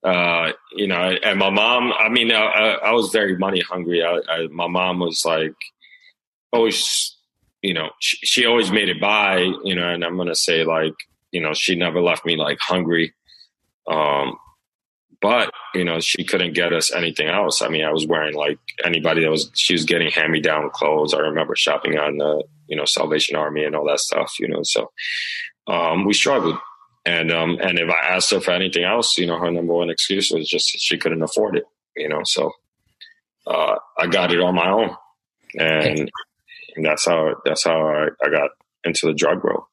Uh, 0.03 0.53
you 0.77 0.87
know, 0.87 1.17
and 1.25 1.39
my 1.39 1.49
mom, 1.49 1.91
I 1.99 2.11
mean, 2.11 2.31
I, 2.31 2.43
I, 2.43 2.73
I 2.89 2.93
was 2.93 3.09
very 3.09 3.39
money 3.39 3.63
hungry. 3.63 4.03
I, 4.05 4.21
I, 4.29 4.47
my 4.49 4.67
mom 4.67 4.99
was 4.99 5.25
like, 5.25 5.55
always, 6.53 7.17
you 7.63 7.73
know, 7.73 7.89
she, 8.01 8.19
she 8.19 8.45
always 8.45 8.71
made 8.71 8.91
it 8.91 9.01
by, 9.01 9.39
you 9.65 9.75
know, 9.75 9.89
and 9.89 10.05
I'm 10.05 10.17
going 10.17 10.29
to 10.29 10.35
say 10.35 10.63
like, 10.63 10.93
you 11.35 11.41
know, 11.41 11.53
she 11.53 11.75
never 11.75 12.01
left 12.01 12.25
me 12.25 12.37
like 12.37 12.59
hungry. 12.61 13.13
Um, 13.89 14.37
but 15.21 15.51
you 15.75 15.85
know, 15.85 15.99
she 16.01 16.25
couldn't 16.25 16.55
get 16.55 16.73
us 16.73 16.95
anything 16.95 17.27
else. 17.27 17.61
I 17.61 17.69
mean, 17.69 17.85
I 17.85 17.91
was 17.91 18.07
wearing 18.07 18.35
like 18.37 18.59
anybody 18.85 19.23
that 19.23 19.31
was, 19.31 19.51
she 19.55 19.75
was 19.75 19.85
getting 19.85 20.11
hand 20.11 20.31
me 20.33 20.41
down 20.41 20.71
clothes. 20.71 21.13
I 21.13 21.19
remember 21.19 21.57
shopping 21.57 21.99
on 21.99 22.19
the, 22.19 22.45
you 22.69 22.77
know, 22.77 22.85
Salvation 22.85 23.37
Army 23.37 23.65
and 23.65 23.75
all 23.75 23.87
that 23.87 23.99
stuff, 23.99 24.35
you 24.39 24.47
know, 24.47 24.61
so, 24.63 24.93
um, 25.67 26.05
we 26.05 26.13
struggled. 26.13 26.57
And, 27.05 27.33
um, 27.33 27.59
and 27.61 27.79
if 27.79 27.91
I 27.91 28.15
asked 28.15 28.31
her 28.31 28.41
for 28.41 28.53
anything 28.53 28.85
else, 28.85 29.19
you 29.19 29.27
know, 29.27 29.39
her 29.39 29.51
number 29.51 29.75
one 29.75 29.91
excuse 29.91 30.31
was 30.31 30.49
just 30.49 30.71
she 30.79 30.97
couldn't 30.97 31.23
afford 31.23 31.57
it, 31.57 31.65
you 31.97 32.09
know, 32.09 32.21
so, 32.25 32.53
uh, 33.47 33.75
I 33.99 34.07
got 34.07 34.33
it 34.33 34.41
on 34.41 34.55
my 34.55 34.71
own 34.71 34.97
and, 35.59 36.11
and 36.77 36.87
that's 36.87 37.05
how 37.07 37.35
that's 37.45 37.65
how 37.65 37.89
I, 37.89 38.09
I 38.23 38.31
got 38.31 38.51
into 38.85 39.07
the 39.07 39.15
drug 39.15 39.43
world. 39.43 39.65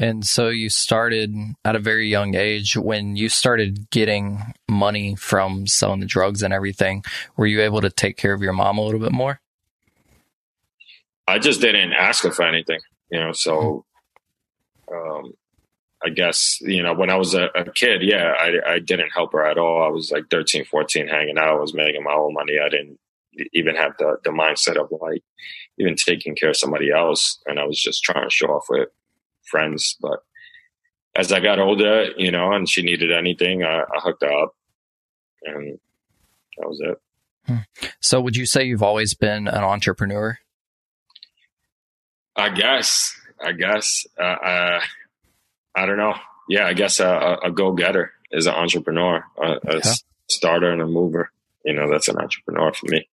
And 0.00 0.26
so 0.26 0.48
you 0.48 0.70
started 0.70 1.36
at 1.62 1.76
a 1.76 1.78
very 1.78 2.08
young 2.08 2.34
age. 2.34 2.74
When 2.74 3.16
you 3.16 3.28
started 3.28 3.90
getting 3.90 4.54
money 4.66 5.14
from 5.14 5.66
selling 5.66 6.00
the 6.00 6.06
drugs 6.06 6.42
and 6.42 6.54
everything, 6.54 7.04
were 7.36 7.46
you 7.46 7.60
able 7.60 7.82
to 7.82 7.90
take 7.90 8.16
care 8.16 8.32
of 8.32 8.40
your 8.40 8.54
mom 8.54 8.78
a 8.78 8.82
little 8.82 8.98
bit 8.98 9.12
more? 9.12 9.40
I 11.28 11.38
just 11.38 11.60
didn't 11.60 11.92
ask 11.92 12.24
her 12.24 12.32
for 12.32 12.46
anything, 12.46 12.80
you 13.10 13.20
know. 13.20 13.32
So, 13.32 13.84
um, 14.90 15.34
I 16.02 16.08
guess, 16.08 16.58
you 16.62 16.82
know, 16.82 16.94
when 16.94 17.10
I 17.10 17.16
was 17.16 17.34
a, 17.34 17.50
a, 17.54 17.70
kid, 17.70 18.00
yeah, 18.02 18.32
I, 18.38 18.74
I 18.74 18.78
didn't 18.78 19.10
help 19.10 19.34
her 19.34 19.44
at 19.44 19.58
all. 19.58 19.84
I 19.84 19.88
was 19.88 20.10
like 20.10 20.24
13, 20.30 20.64
14 20.64 21.08
hanging 21.08 21.36
out. 21.36 21.50
I 21.50 21.60
was 21.60 21.74
making 21.74 22.02
my 22.02 22.14
own 22.14 22.32
money. 22.32 22.54
I 22.58 22.70
didn't 22.70 22.98
even 23.52 23.76
have 23.76 23.92
the, 23.98 24.16
the 24.24 24.30
mindset 24.30 24.82
of 24.82 24.88
like 24.98 25.22
even 25.78 25.94
taking 25.94 26.34
care 26.34 26.48
of 26.48 26.56
somebody 26.56 26.90
else. 26.90 27.38
And 27.46 27.60
I 27.60 27.64
was 27.64 27.78
just 27.78 28.02
trying 28.02 28.24
to 28.24 28.30
show 28.30 28.46
off 28.46 28.64
with 28.70 28.88
friends. 29.50 29.96
But 30.00 30.20
as 31.14 31.32
I 31.32 31.40
got 31.40 31.58
older, 31.58 32.10
you 32.16 32.30
know, 32.30 32.52
and 32.52 32.68
she 32.68 32.82
needed 32.82 33.12
anything, 33.12 33.62
I, 33.62 33.80
I 33.80 34.00
hooked 34.00 34.22
her 34.22 34.32
up 34.32 34.54
and 35.44 35.78
that 36.58 36.68
was 36.68 36.80
it. 36.80 36.98
Hmm. 37.46 37.56
So 38.00 38.20
would 38.20 38.36
you 38.36 38.46
say 38.46 38.64
you've 38.64 38.82
always 38.82 39.14
been 39.14 39.48
an 39.48 39.64
entrepreneur? 39.64 40.38
I 42.36 42.50
guess, 42.50 43.12
I 43.42 43.52
guess, 43.52 44.06
uh, 44.18 44.22
uh, 44.22 44.80
I 45.74 45.86
don't 45.86 45.96
know. 45.96 46.14
Yeah, 46.48 46.66
I 46.66 46.72
guess 46.74 47.00
a, 47.00 47.38
a 47.44 47.50
go 47.50 47.72
getter 47.72 48.12
is 48.30 48.46
an 48.46 48.54
entrepreneur, 48.54 49.24
a, 49.42 49.56
a 49.66 49.82
starter 50.28 50.70
and 50.70 50.82
a 50.82 50.86
mover. 50.86 51.30
You 51.64 51.74
know, 51.74 51.90
that's 51.90 52.08
an 52.08 52.18
entrepreneur 52.18 52.72
for 52.72 52.86
me. 52.86 53.08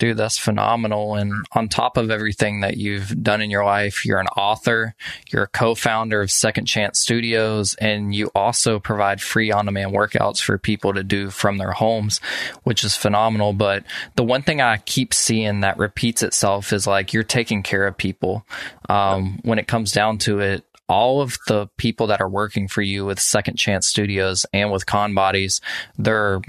Dude, 0.00 0.16
that's 0.16 0.38
phenomenal. 0.38 1.14
And 1.14 1.44
on 1.52 1.68
top 1.68 1.98
of 1.98 2.10
everything 2.10 2.60
that 2.60 2.78
you've 2.78 3.22
done 3.22 3.42
in 3.42 3.50
your 3.50 3.66
life, 3.66 4.06
you're 4.06 4.18
an 4.18 4.28
author, 4.28 4.94
you're 5.30 5.42
a 5.42 5.48
co 5.48 5.74
founder 5.74 6.22
of 6.22 6.30
Second 6.30 6.64
Chance 6.64 6.98
Studios, 6.98 7.74
and 7.74 8.14
you 8.14 8.30
also 8.34 8.80
provide 8.80 9.20
free 9.20 9.52
on 9.52 9.66
demand 9.66 9.92
workouts 9.92 10.40
for 10.40 10.56
people 10.56 10.94
to 10.94 11.04
do 11.04 11.28
from 11.28 11.58
their 11.58 11.72
homes, 11.72 12.18
which 12.62 12.82
is 12.82 12.96
phenomenal. 12.96 13.52
But 13.52 13.84
the 14.16 14.24
one 14.24 14.40
thing 14.40 14.62
I 14.62 14.78
keep 14.78 15.12
seeing 15.12 15.60
that 15.60 15.76
repeats 15.76 16.22
itself 16.22 16.72
is 16.72 16.86
like 16.86 17.12
you're 17.12 17.22
taking 17.22 17.62
care 17.62 17.86
of 17.86 17.98
people. 17.98 18.46
Um, 18.88 19.38
when 19.42 19.58
it 19.58 19.68
comes 19.68 19.92
down 19.92 20.16
to 20.20 20.38
it, 20.38 20.64
all 20.88 21.20
of 21.20 21.36
the 21.46 21.68
people 21.76 22.08
that 22.08 22.22
are 22.22 22.28
working 22.28 22.68
for 22.68 22.80
you 22.80 23.04
with 23.04 23.20
Second 23.20 23.56
Chance 23.56 23.86
Studios 23.86 24.46
and 24.54 24.72
with 24.72 24.86
Con 24.86 25.14
Bodies, 25.14 25.60
they're 25.98 26.40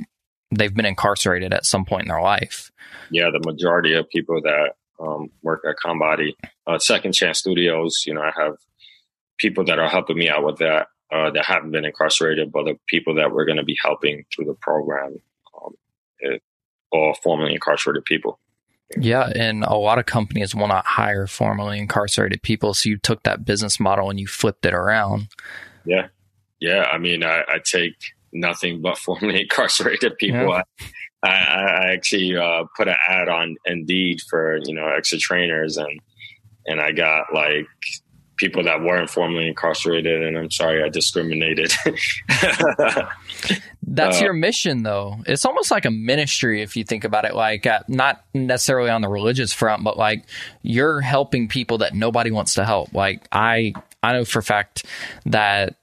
they've 0.51 0.73
been 0.73 0.85
incarcerated 0.85 1.53
at 1.53 1.65
some 1.65 1.85
point 1.85 2.03
in 2.03 2.09
their 2.09 2.21
life. 2.21 2.71
Yeah, 3.09 3.29
the 3.31 3.41
majority 3.45 3.93
of 3.93 4.09
people 4.09 4.41
that 4.41 4.75
um, 4.99 5.29
work 5.41 5.63
at 5.67 5.77
Con 5.77 5.99
Body, 5.99 6.35
uh, 6.67 6.79
Second 6.79 7.13
Chance 7.13 7.39
Studios, 7.39 8.03
you 8.05 8.13
know, 8.13 8.21
I 8.21 8.31
have 8.35 8.55
people 9.37 9.65
that 9.65 9.79
are 9.79 9.89
helping 9.89 10.17
me 10.17 10.29
out 10.29 10.45
with 10.45 10.57
that 10.57 10.87
uh, 11.11 11.31
that 11.31 11.45
haven't 11.45 11.71
been 11.71 11.85
incarcerated, 11.85 12.51
but 12.51 12.65
the 12.65 12.79
people 12.87 13.15
that 13.15 13.31
we're 13.31 13.45
going 13.45 13.57
to 13.57 13.63
be 13.63 13.77
helping 13.83 14.23
through 14.33 14.45
the 14.45 14.53
program, 14.53 15.17
um, 15.61 15.73
it, 16.19 16.41
all 16.91 17.13
formerly 17.21 17.53
incarcerated 17.53 18.05
people. 18.05 18.39
Yeah, 18.97 19.31
and 19.35 19.63
a 19.63 19.75
lot 19.75 19.99
of 19.99 20.05
companies 20.05 20.53
will 20.53 20.67
not 20.67 20.85
hire 20.85 21.27
formerly 21.27 21.79
incarcerated 21.79 22.41
people. 22.41 22.73
So 22.73 22.89
you 22.89 22.97
took 22.97 23.23
that 23.23 23.45
business 23.45 23.79
model 23.79 24.09
and 24.09 24.19
you 24.19 24.27
flipped 24.27 24.65
it 24.65 24.73
around. 24.73 25.27
Yeah, 25.85 26.07
yeah. 26.59 26.83
I 26.83 26.97
mean, 26.97 27.23
I, 27.23 27.43
I 27.47 27.59
take 27.63 27.95
nothing 28.33 28.81
but 28.81 28.97
formerly 28.97 29.41
incarcerated 29.41 30.17
people. 30.17 30.49
Yeah. 30.49 30.63
I, 31.23 31.29
I, 31.29 31.93
actually 31.93 32.35
uh, 32.35 32.63
put 32.75 32.87
an 32.87 32.95
ad 33.07 33.29
on 33.29 33.55
Indeed 33.65 34.21
for 34.27 34.57
you 34.63 34.73
know 34.73 34.87
extra 34.87 35.19
trainers, 35.19 35.77
and 35.77 35.99
and 36.65 36.81
I 36.81 36.91
got 36.93 37.33
like 37.33 37.67
people 38.41 38.63
that 38.63 38.81
weren't 38.81 39.09
formerly 39.09 39.47
incarcerated, 39.47 40.23
and 40.23 40.35
I'm 40.35 40.49
sorry 40.49 40.83
I 40.83 40.89
discriminated. 40.89 41.71
That's 43.83 44.19
uh, 44.19 44.23
your 44.23 44.33
mission, 44.33 44.81
though. 44.81 45.17
It's 45.27 45.45
almost 45.45 45.69
like 45.69 45.85
a 45.85 45.91
ministry 45.91 46.63
if 46.63 46.75
you 46.75 46.83
think 46.83 47.03
about 47.03 47.25
it. 47.25 47.35
Like 47.35 47.67
uh, 47.67 47.81
not 47.87 48.25
necessarily 48.33 48.89
on 48.89 49.01
the 49.01 49.07
religious 49.07 49.53
front, 49.53 49.83
but 49.83 49.95
like 49.95 50.25
you're 50.63 51.01
helping 51.01 51.49
people 51.49 51.79
that 51.79 51.93
nobody 51.93 52.31
wants 52.31 52.55
to 52.55 52.65
help. 52.65 52.93
Like 52.93 53.27
I, 53.31 53.73
I 54.01 54.13
know 54.13 54.25
for 54.25 54.39
a 54.39 54.43
fact 54.43 54.85
that 55.27 55.75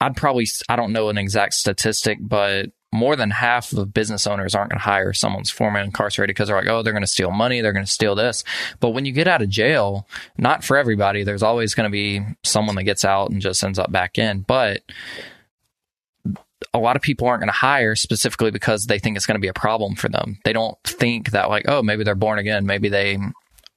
I'd 0.00 0.16
probably 0.16 0.46
I 0.68 0.76
don't 0.76 0.92
know 0.92 1.08
an 1.08 1.18
exact 1.18 1.54
statistic, 1.54 2.18
but 2.20 2.70
more 2.92 3.16
than 3.16 3.30
half 3.30 3.72
of 3.72 3.92
business 3.92 4.26
owners 4.26 4.54
aren't 4.54 4.70
going 4.70 4.78
to 4.78 4.84
hire 4.84 5.12
someone's 5.12 5.50
formerly 5.50 5.84
incarcerated 5.84 6.34
because 6.34 6.48
they're 6.48 6.56
like, 6.56 6.68
oh, 6.68 6.82
they're 6.82 6.92
going 6.92 7.02
to 7.02 7.06
steal 7.06 7.30
money, 7.30 7.60
they're 7.60 7.72
going 7.72 7.84
to 7.84 7.90
steal 7.90 8.14
this. 8.14 8.44
But 8.80 8.90
when 8.90 9.04
you 9.04 9.12
get 9.12 9.28
out 9.28 9.42
of 9.42 9.50
jail, 9.50 10.08
not 10.38 10.64
for 10.64 10.76
everybody, 10.76 11.22
there's 11.22 11.42
always 11.42 11.74
going 11.74 11.84
to 11.84 11.90
be 11.90 12.22
someone 12.44 12.76
that 12.76 12.84
gets 12.84 13.04
out 13.04 13.30
and 13.30 13.42
just 13.42 13.62
ends 13.62 13.78
up 13.78 13.92
back 13.92 14.18
in. 14.18 14.40
But 14.40 14.82
a 16.72 16.78
lot 16.78 16.96
of 16.96 17.02
people 17.02 17.26
aren't 17.26 17.40
going 17.40 17.48
to 17.48 17.52
hire 17.52 17.94
specifically 17.94 18.50
because 18.50 18.86
they 18.86 18.98
think 18.98 19.16
it's 19.16 19.26
going 19.26 19.36
to 19.36 19.40
be 19.40 19.48
a 19.48 19.54
problem 19.54 19.94
for 19.94 20.08
them. 20.08 20.38
They 20.44 20.52
don't 20.52 20.78
think 20.84 21.30
that 21.32 21.50
like, 21.50 21.66
oh, 21.68 21.82
maybe 21.82 22.04
they're 22.04 22.14
born 22.14 22.38
again, 22.38 22.66
maybe 22.66 22.88
they 22.88 23.18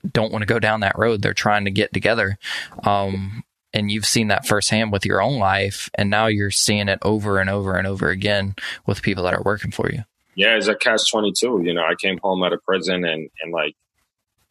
don't 0.09 0.31
want 0.31 0.41
to 0.41 0.47
go 0.47 0.59
down 0.59 0.79
that 0.79 0.97
road. 0.97 1.21
They're 1.21 1.33
trying 1.33 1.65
to 1.65 1.71
get 1.71 1.93
together. 1.93 2.37
Um, 2.83 3.43
and 3.73 3.91
you've 3.91 4.05
seen 4.05 4.27
that 4.27 4.45
firsthand 4.45 4.91
with 4.91 5.05
your 5.05 5.21
own 5.21 5.39
life 5.39 5.89
and 5.95 6.09
now 6.09 6.27
you're 6.27 6.51
seeing 6.51 6.89
it 6.89 6.99
over 7.01 7.39
and 7.39 7.49
over 7.49 7.75
and 7.75 7.87
over 7.87 8.09
again 8.09 8.55
with 8.85 9.01
people 9.01 9.23
that 9.23 9.33
are 9.33 9.43
working 9.43 9.71
for 9.71 9.91
you. 9.91 10.03
Yeah 10.35 10.55
it's 10.55 10.67
a 10.67 10.75
catch 10.75 11.09
22 11.11 11.63
you 11.63 11.73
know 11.73 11.83
i 11.83 11.95
came 11.95 12.17
home 12.23 12.43
out 12.43 12.53
of 12.53 12.63
prison 12.63 13.03
and 13.05 13.29
and 13.41 13.51
like 13.51 13.75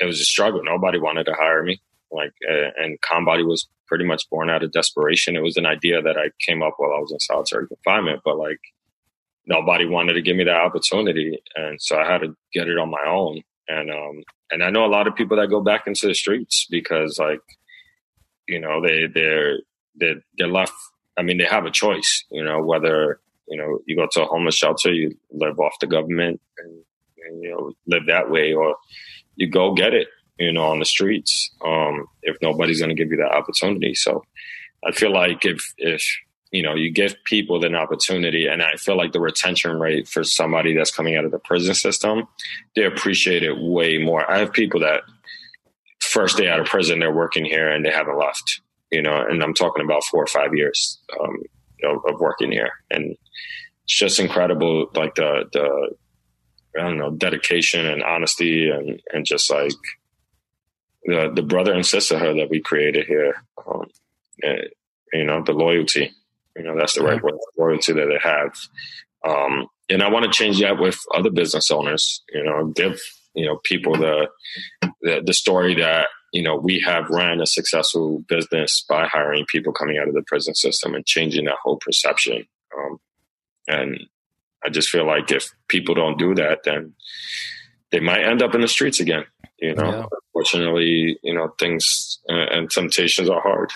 it 0.01 0.07
was 0.07 0.21
a 0.21 0.25
struggle. 0.25 0.63
Nobody 0.65 0.99
wanted 0.99 1.25
to 1.25 1.35
hire 1.35 1.63
me. 1.63 1.81
Like 2.11 2.33
uh, 2.51 2.71
and 2.79 3.01
Con 3.03 3.25
Body 3.25 3.45
was 3.45 3.69
pretty 3.87 4.05
much 4.05 4.29
born 4.31 4.51
out 4.51 4.65
of 4.65 4.73
desperation. 4.73 5.37
It 5.37 5.43
was 5.43 5.57
an 5.57 5.67
idea 5.67 6.03
that 6.03 6.17
i 6.17 6.31
came 6.45 6.63
up 6.63 6.75
while 6.79 6.93
i 6.93 6.99
was 6.99 7.13
in 7.13 7.21
solitary 7.21 7.69
confinement 7.69 8.23
but 8.25 8.39
like 8.39 8.61
nobody 9.47 9.85
wanted 9.85 10.15
to 10.15 10.23
give 10.23 10.37
me 10.37 10.45
that 10.45 10.57
opportunity. 10.57 11.39
And 11.55 11.81
so 11.81 11.99
i 11.99 12.11
had 12.11 12.23
to 12.23 12.37
get 12.53 12.69
it 12.69 12.79
on 12.79 12.91
my 12.91 13.05
own. 13.07 13.43
And 13.69 13.91
um 13.91 14.23
and 14.51 14.65
i 14.65 14.71
know 14.71 14.85
a 14.85 14.95
lot 14.97 15.07
of 15.07 15.15
people 15.15 15.37
that 15.37 15.51
go 15.51 15.61
back 15.61 15.87
into 15.87 16.09
the 16.09 16.15
streets 16.15 16.67
because 16.69 17.19
like 17.19 17.43
you 18.51 18.61
know 18.61 18.83
they 18.83 19.07
they're 19.07 19.59
they're, 19.97 20.23
they're 20.37 20.49
left 20.49 20.73
i 21.17 21.23
mean 21.23 21.39
they 21.39 21.45
have 21.45 21.65
a 21.65 21.71
choice 21.71 22.25
you 22.31 22.43
know 22.43 22.63
whether 22.63 23.21
you 23.49 23.57
know 23.57 23.79
you 23.87 23.97
go 23.97 24.07
to 24.11 24.23
a 24.23 24.27
homeless 24.27 24.57
shelter 24.57 24.93
you 24.93 25.17
live 25.31 25.59
off 25.61 25.75
the 25.81 25.87
government 25.87 26.41
and, 26.59 26.85
and 27.27 27.43
you 27.43 27.51
know 27.51 27.73
live 27.87 28.07
that 28.07 28.31
way 28.31 28.53
or 28.53 28.77
you 29.37 29.49
go 29.49 29.73
get 29.73 29.95
it 29.95 30.09
you 30.39 30.53
know 30.53 30.65
on 30.65 30.79
the 30.79 30.85
streets 30.85 31.51
um, 31.65 32.07
if 32.23 32.37
nobody's 32.43 32.81
going 32.81 32.95
to 32.95 33.01
give 33.01 33.11
you 33.11 33.19
that 33.19 33.35
opportunity. 33.35 33.95
So 33.95 34.25
i 34.87 34.93
feel 34.93 35.13
like 35.13 35.45
if 35.45 35.73
if 35.77 36.03
you 36.51 36.63
know 36.63 36.75
you 36.75 36.91
give 36.91 37.15
people 37.25 37.65
an 37.65 37.75
opportunity 37.75 38.47
and 38.47 38.63
i 38.63 38.75
feel 38.77 38.97
like 38.97 39.13
the 39.13 39.21
retention 39.21 39.79
rate 39.79 40.09
for 40.09 40.25
somebody 40.25 40.75
that's 40.75 40.91
coming 40.91 41.15
out 41.17 41.25
of 41.25 41.31
the 41.31 41.39
prison 41.39 41.75
system 41.75 42.27
they 42.75 42.85
appreciate 42.85 43.43
it 43.43 43.59
way 43.59 43.99
more. 43.99 44.29
I 44.31 44.39
have 44.39 44.53
people 44.53 44.81
that 44.81 45.03
first 46.11 46.37
day 46.37 46.49
out 46.49 46.61
of 46.61 46.67
prison, 46.67 46.99
they're 46.99 47.15
working 47.15 47.45
here 47.45 47.71
and 47.71 47.85
they 47.85 47.91
haven't 47.91 48.19
left. 48.19 48.61
You 48.91 49.03
know, 49.03 49.17
and 49.17 49.43
I'm 49.43 49.55
talking 49.55 49.85
about 49.85 50.05
four 50.05 50.23
or 50.23 50.27
five 50.27 50.55
years 50.55 50.99
um, 51.21 51.37
of, 51.85 51.99
of, 52.07 52.21
working 52.21 52.51
here, 52.51 52.73
and 52.91 53.17
it's 53.85 53.99
just 53.99 54.19
incredible. 54.19 54.91
Like 54.95 55.15
the 55.15 55.45
the 55.53 55.95
I 56.77 56.83
don't 56.83 56.99
know 56.99 57.13
dedication 57.13 57.87
and 57.87 58.03
honesty 58.03 58.69
and 58.69 59.01
and 59.13 59.25
just 59.25 59.49
like 59.49 59.73
the 61.05 61.31
the 61.33 61.43
brother 61.43 61.73
and 61.73 61.87
sisterhood 61.87 62.39
that 62.39 62.51
we 62.51 62.61
created 62.61 63.07
here. 63.07 63.45
Um, 63.65 63.87
and, 64.43 64.59
eh, 64.59 64.65
you 65.13 65.25
know, 65.25 65.43
the 65.45 65.53
loyalty. 65.53 66.13
You 66.57 66.65
know, 66.65 66.77
that's 66.77 66.95
the 66.95 67.05
right 67.05 67.23
word. 67.23 67.35
Loyalty 67.57 67.93
that 67.93 68.07
they 68.07 68.29
have. 68.29 68.57
Um, 69.25 69.69
and 69.89 70.03
I 70.03 70.11
want 70.11 70.25
to 70.25 70.31
change 70.31 70.61
that 70.61 70.79
with 70.79 70.99
other 71.15 71.31
business 71.31 71.71
owners. 71.71 72.23
You 72.33 72.45
know, 72.45 72.67
give 72.67 73.01
you 73.35 73.47
know 73.47 73.61
people 73.63 73.97
the, 73.97 74.29
the 75.03 75.23
the, 75.25 75.35
story 75.35 75.75
that 75.75 76.09
you 76.33 76.43
know 76.43 76.57
we 76.57 76.81
have 76.85 77.09
ran 77.11 77.41
a 77.41 77.47
successful 77.47 78.23
business 78.29 78.85
by 78.89 79.07
hiring 79.07 79.45
people 79.47 79.73
coming 79.73 79.99
out 79.99 80.09
of 80.09 80.15
the 80.15 80.23
prison 80.27 80.55
system 80.55 80.95
and 80.95 81.07
changing 81.07 81.45
that 81.47 81.57
whole 81.63 81.79
perception. 81.79 82.45
Um, 82.77 82.99
and 83.69 84.01
i 84.65 84.69
just 84.69 84.89
feel 84.89 85.07
like 85.07 85.31
if 85.31 85.51
people 85.69 85.95
don't 85.95 86.19
do 86.19 86.35
that 86.35 86.61
then 86.65 86.95
they 87.91 88.01
might 88.01 88.25
end 88.25 88.43
up 88.43 88.55
in 88.55 88.61
the 88.61 88.69
streets 88.69 89.01
again 89.01 89.25
you 89.61 89.75
know. 89.75 89.91
Yeah. 89.91 90.05
unfortunately 90.35 91.19
you 91.23 91.35
know 91.35 91.53
things 91.59 92.19
uh, 92.29 92.47
and 92.51 92.71
temptations 92.71 93.29
are 93.29 93.41
hard. 93.41 93.71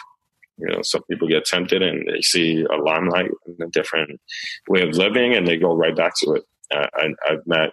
You 0.57 0.69
know 0.69 0.83
some 0.83 1.03
people 1.11 1.29
get 1.29 1.45
tempted 1.45 1.83
and 1.83 2.07
they 2.07 2.21
see 2.21 2.65
a 2.65 2.77
limelight 2.77 3.31
and 3.47 3.61
a 3.61 3.71
different 3.71 4.21
way 4.69 4.83
of 4.83 4.97
living 4.97 5.35
and 5.35 5.47
they 5.47 5.57
go 5.57 5.75
right 5.75 5.97
back 5.97 6.15
to 6.21 6.35
it. 6.35 6.45
Uh, 6.75 6.87
I, 6.95 7.09
i've 7.29 7.47
met 7.47 7.71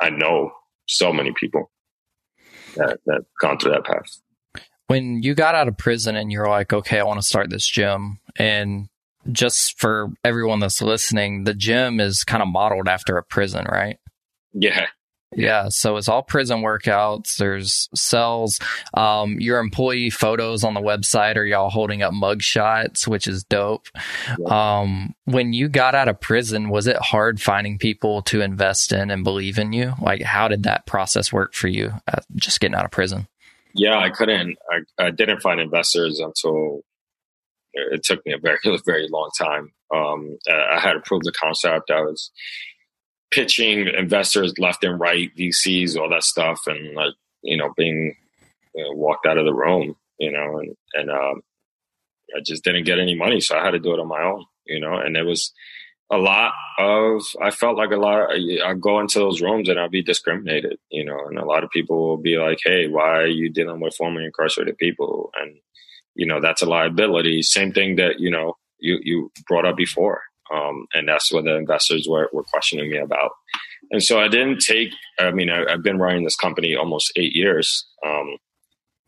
i 0.00 0.10
know 0.10 0.50
so 0.86 1.14
many 1.14 1.32
people 1.40 1.70
that 2.76 3.00
that 3.06 3.22
gone 3.40 3.58
through 3.58 3.72
that 3.72 3.84
path. 3.84 4.18
When 4.86 5.22
you 5.22 5.34
got 5.34 5.54
out 5.54 5.68
of 5.68 5.78
prison 5.78 6.14
and 6.14 6.30
you're 6.30 6.48
like, 6.48 6.72
okay, 6.72 7.00
I 7.00 7.04
want 7.04 7.20
to 7.20 7.26
start 7.26 7.50
this 7.50 7.66
gym, 7.66 8.20
and 8.36 8.88
just 9.32 9.78
for 9.78 10.10
everyone 10.22 10.60
that's 10.60 10.82
listening, 10.82 11.44
the 11.44 11.54
gym 11.54 12.00
is 12.00 12.24
kind 12.24 12.42
of 12.42 12.48
modeled 12.48 12.88
after 12.88 13.16
a 13.16 13.24
prison, 13.24 13.66
right? 13.70 13.98
Yeah, 14.52 14.86
yeah, 15.36 15.68
so 15.68 15.96
it's 15.96 16.08
all 16.08 16.22
prison 16.22 16.60
workouts. 16.60 17.36
There's 17.36 17.88
cells. 17.94 18.58
Um, 18.94 19.40
your 19.40 19.58
employee 19.58 20.10
photos 20.10 20.64
on 20.64 20.74
the 20.74 20.80
website 20.80 21.36
are 21.36 21.44
y'all 21.44 21.70
holding 21.70 22.02
up 22.02 22.12
mug 22.12 22.42
shots, 22.42 23.06
which 23.06 23.26
is 23.26 23.44
dope. 23.44 23.88
Yeah. 24.38 24.80
Um, 24.80 25.14
when 25.24 25.52
you 25.52 25.68
got 25.68 25.94
out 25.94 26.08
of 26.08 26.20
prison, 26.20 26.68
was 26.68 26.86
it 26.86 26.96
hard 26.96 27.40
finding 27.40 27.78
people 27.78 28.22
to 28.22 28.40
invest 28.40 28.92
in 28.92 29.10
and 29.10 29.24
believe 29.24 29.58
in 29.58 29.72
you? 29.72 29.94
Like, 30.00 30.22
how 30.22 30.48
did 30.48 30.64
that 30.64 30.86
process 30.86 31.32
work 31.32 31.54
for 31.54 31.68
you? 31.68 31.92
Uh, 32.06 32.20
just 32.36 32.60
getting 32.60 32.74
out 32.74 32.84
of 32.84 32.90
prison. 32.90 33.28
Yeah, 33.74 33.98
I 33.98 34.10
couldn't. 34.10 34.56
I, 34.70 35.06
I 35.06 35.10
didn't 35.10 35.40
find 35.40 35.60
investors 35.60 36.20
until 36.20 36.82
it 37.74 38.04
took 38.04 38.24
me 38.24 38.32
a 38.32 38.38
very, 38.38 38.58
very 38.86 39.08
long 39.08 39.30
time. 39.36 39.72
Um, 39.92 40.38
I 40.48 40.80
had 40.80 40.94
to 40.94 41.00
prove 41.00 41.22
the 41.22 41.32
concept. 41.32 41.90
I 41.90 42.00
was 42.00 42.30
pitching 43.34 43.88
investors 43.88 44.54
left 44.58 44.84
and 44.84 45.00
right, 45.00 45.34
VCs, 45.36 45.98
all 45.98 46.08
that 46.10 46.22
stuff, 46.22 46.60
and 46.66 46.94
like 46.94 47.14
you 47.42 47.56
know, 47.56 47.72
being 47.76 48.14
you 48.74 48.84
know, 48.84 48.92
walked 48.92 49.26
out 49.26 49.38
of 49.38 49.44
the 49.44 49.54
room, 49.54 49.96
you 50.18 50.32
know, 50.32 50.58
and 50.58 50.76
and 50.94 51.10
um, 51.10 51.42
I 52.34 52.40
just 52.44 52.64
didn't 52.64 52.84
get 52.84 53.00
any 53.00 53.16
money, 53.16 53.40
so 53.40 53.56
I 53.56 53.64
had 53.64 53.72
to 53.72 53.80
do 53.80 53.92
it 53.92 54.00
on 54.00 54.08
my 54.08 54.22
own, 54.22 54.44
you 54.66 54.80
know, 54.80 54.94
and 54.94 55.16
it 55.16 55.24
was 55.24 55.52
a 56.10 56.16
lot 56.16 56.52
of 56.78 57.22
I 57.42 57.50
felt 57.50 57.76
like 57.76 57.90
a 57.90 57.96
lot. 57.96 58.34
Of, 58.34 58.40
I 58.64 58.74
go 58.74 59.00
into 59.00 59.18
those 59.18 59.42
rooms 59.42 59.68
and 59.68 59.80
I'll 59.80 59.88
be 59.88 60.02
discriminated, 60.02 60.78
you 60.90 61.04
know, 61.04 61.18
and 61.26 61.38
a 61.38 61.44
lot 61.44 61.64
of 61.64 61.70
people 61.70 62.08
will 62.08 62.16
be 62.18 62.36
like, 62.36 62.58
"Hey, 62.62 62.88
why 62.88 63.18
are 63.18 63.26
you 63.26 63.50
dealing 63.50 63.80
with 63.80 63.96
formerly 63.96 64.26
incarcerated 64.26 64.78
people?" 64.78 65.30
And 65.40 65.56
you 66.14 66.26
know, 66.26 66.40
that's 66.40 66.62
a 66.62 66.66
liability. 66.66 67.42
Same 67.42 67.72
thing 67.72 67.96
that 67.96 68.20
you 68.20 68.30
know 68.30 68.56
you 68.78 68.98
you 69.02 69.32
brought 69.48 69.66
up 69.66 69.76
before, 69.76 70.22
um, 70.52 70.86
and 70.92 71.08
that's 71.08 71.32
what 71.32 71.44
the 71.44 71.56
investors 71.56 72.06
were 72.08 72.28
were 72.32 72.44
questioning 72.44 72.90
me 72.90 72.98
about. 72.98 73.32
And 73.90 74.02
so 74.02 74.20
I 74.20 74.28
didn't 74.28 74.60
take. 74.60 74.90
I 75.18 75.30
mean, 75.30 75.50
I, 75.50 75.70
have 75.70 75.82
been 75.82 75.98
running 75.98 76.24
this 76.24 76.36
company 76.36 76.74
almost 76.74 77.12
eight 77.16 77.34
years. 77.34 77.86
Um, 78.04 78.36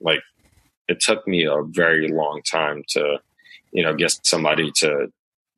like, 0.00 0.20
it 0.88 1.00
took 1.00 1.26
me 1.26 1.44
a 1.44 1.62
very 1.62 2.08
long 2.08 2.42
time 2.50 2.82
to, 2.90 3.18
you 3.72 3.82
know, 3.82 3.94
get 3.94 4.14
somebody 4.24 4.70
to 4.76 5.08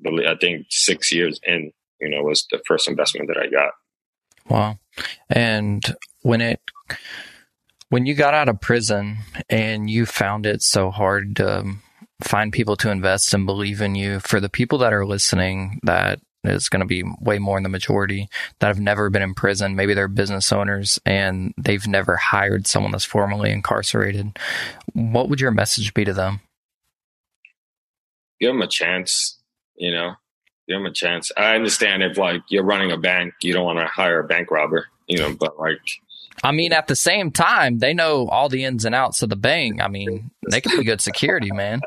believe, 0.00 0.26
I 0.26 0.36
think 0.36 0.66
six 0.70 1.12
years 1.12 1.40
in, 1.44 1.72
you 2.00 2.08
know, 2.08 2.22
was 2.22 2.46
the 2.50 2.60
first 2.66 2.88
investment 2.88 3.28
that 3.28 3.36
I 3.36 3.48
got. 3.48 3.72
Wow. 4.48 4.78
And 5.28 5.84
when 6.22 6.40
it, 6.40 6.60
when 7.90 8.06
you 8.06 8.14
got 8.14 8.34
out 8.34 8.48
of 8.48 8.60
prison 8.60 9.18
and 9.50 9.90
you 9.90 10.06
found 10.06 10.46
it 10.46 10.62
so 10.62 10.90
hard 10.90 11.36
to 11.36 11.74
find 12.20 12.52
people 12.52 12.76
to 12.76 12.90
invest 12.90 13.32
and 13.34 13.46
believe 13.46 13.80
in 13.80 13.94
you, 13.94 14.20
for 14.20 14.40
the 14.40 14.48
people 14.48 14.78
that 14.78 14.92
are 14.92 15.06
listening, 15.06 15.80
that 15.82 16.20
is 16.44 16.68
going 16.68 16.80
to 16.80 16.86
be 16.86 17.04
way 17.20 17.38
more 17.38 17.56
in 17.56 17.64
the 17.64 17.68
majority 17.68 18.28
that 18.60 18.68
have 18.68 18.80
never 18.80 19.10
been 19.10 19.22
in 19.22 19.34
prison. 19.34 19.76
Maybe 19.76 19.94
they're 19.94 20.08
business 20.08 20.52
owners 20.52 20.98
and 21.04 21.52
they've 21.58 21.86
never 21.86 22.16
hired 22.16 22.66
someone 22.66 22.92
that's 22.92 23.04
formerly 23.04 23.50
incarcerated. 23.50 24.38
What 24.92 25.28
would 25.28 25.40
your 25.40 25.50
message 25.50 25.92
be 25.94 26.04
to 26.04 26.12
them? 26.12 26.40
Give 28.40 28.52
them 28.52 28.62
a 28.62 28.68
chance 28.68 29.38
you 29.78 29.92
know, 29.92 30.14
give 30.68 30.76
them 30.76 30.86
a 30.86 30.92
chance. 30.92 31.30
I 31.36 31.54
understand 31.54 32.02
if 32.02 32.18
like 32.18 32.42
you're 32.48 32.64
running 32.64 32.92
a 32.92 32.98
bank, 32.98 33.34
you 33.40 33.52
don't 33.54 33.64
want 33.64 33.78
to 33.78 33.86
hire 33.86 34.20
a 34.20 34.26
bank 34.26 34.50
robber, 34.50 34.86
you 35.06 35.18
know, 35.18 35.34
but 35.34 35.58
like. 35.58 35.80
I 36.44 36.52
mean, 36.52 36.72
at 36.72 36.86
the 36.86 36.94
same 36.94 37.32
time, 37.32 37.78
they 37.78 37.94
know 37.94 38.28
all 38.28 38.48
the 38.48 38.64
ins 38.64 38.84
and 38.84 38.94
outs 38.94 39.22
of 39.22 39.28
the 39.28 39.36
bank. 39.36 39.82
I 39.82 39.88
mean, 39.88 40.30
they 40.50 40.60
could 40.60 40.78
be 40.78 40.84
good 40.84 41.00
security, 41.00 41.50
man. 41.50 41.80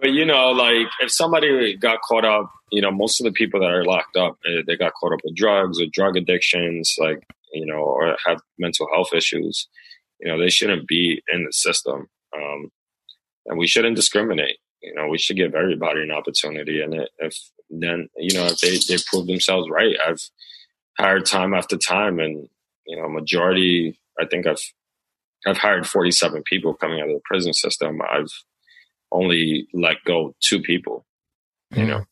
But 0.00 0.12
you 0.12 0.24
know, 0.24 0.50
like 0.50 0.88
if 1.00 1.10
somebody 1.10 1.76
got 1.76 2.00
caught 2.02 2.24
up, 2.24 2.50
you 2.70 2.82
know, 2.82 2.90
most 2.90 3.20
of 3.20 3.24
the 3.24 3.32
people 3.32 3.60
that 3.60 3.70
are 3.70 3.84
locked 3.84 4.16
up, 4.16 4.38
eh, 4.46 4.62
they 4.66 4.76
got 4.76 4.94
caught 4.94 5.12
up 5.12 5.20
with 5.24 5.36
drugs 5.36 5.80
or 5.80 5.86
drug 5.92 6.16
addictions, 6.16 6.94
like 6.98 7.22
you 7.52 7.66
know, 7.66 7.78
or 7.78 8.16
have 8.26 8.40
mental 8.58 8.88
health 8.92 9.10
issues. 9.14 9.68
You 10.20 10.28
know, 10.28 10.38
they 10.38 10.50
shouldn't 10.50 10.86
be 10.86 11.22
in 11.32 11.44
the 11.44 11.52
system, 11.52 12.08
um, 12.36 12.70
and 13.46 13.58
we 13.58 13.66
shouldn't 13.66 13.96
discriminate 13.96 14.58
you 14.84 14.94
know, 14.94 15.08
we 15.08 15.18
should 15.18 15.36
give 15.36 15.54
everybody 15.54 16.02
an 16.02 16.12
opportunity. 16.12 16.82
And 16.82 17.08
if 17.18 17.34
then, 17.70 18.08
you 18.16 18.36
know, 18.36 18.46
if 18.46 18.58
they, 18.58 18.76
they 18.86 19.02
prove 19.06 19.26
themselves 19.26 19.68
right, 19.70 19.96
I've 20.06 20.20
hired 20.98 21.24
time 21.24 21.54
after 21.54 21.78
time 21.78 22.20
and, 22.20 22.48
you 22.86 23.00
know, 23.00 23.08
majority, 23.08 23.98
I 24.20 24.26
think 24.26 24.46
I've, 24.46 24.60
I've 25.46 25.56
hired 25.56 25.86
47 25.86 26.42
people 26.42 26.74
coming 26.74 27.00
out 27.00 27.08
of 27.08 27.14
the 27.14 27.22
prison 27.24 27.54
system. 27.54 28.00
I've 28.02 28.30
only 29.14 29.68
let 29.72 30.02
go 30.04 30.34
two 30.40 30.60
people, 30.60 31.06
you 31.70 31.84
mm. 31.84 31.88
know, 31.88 32.04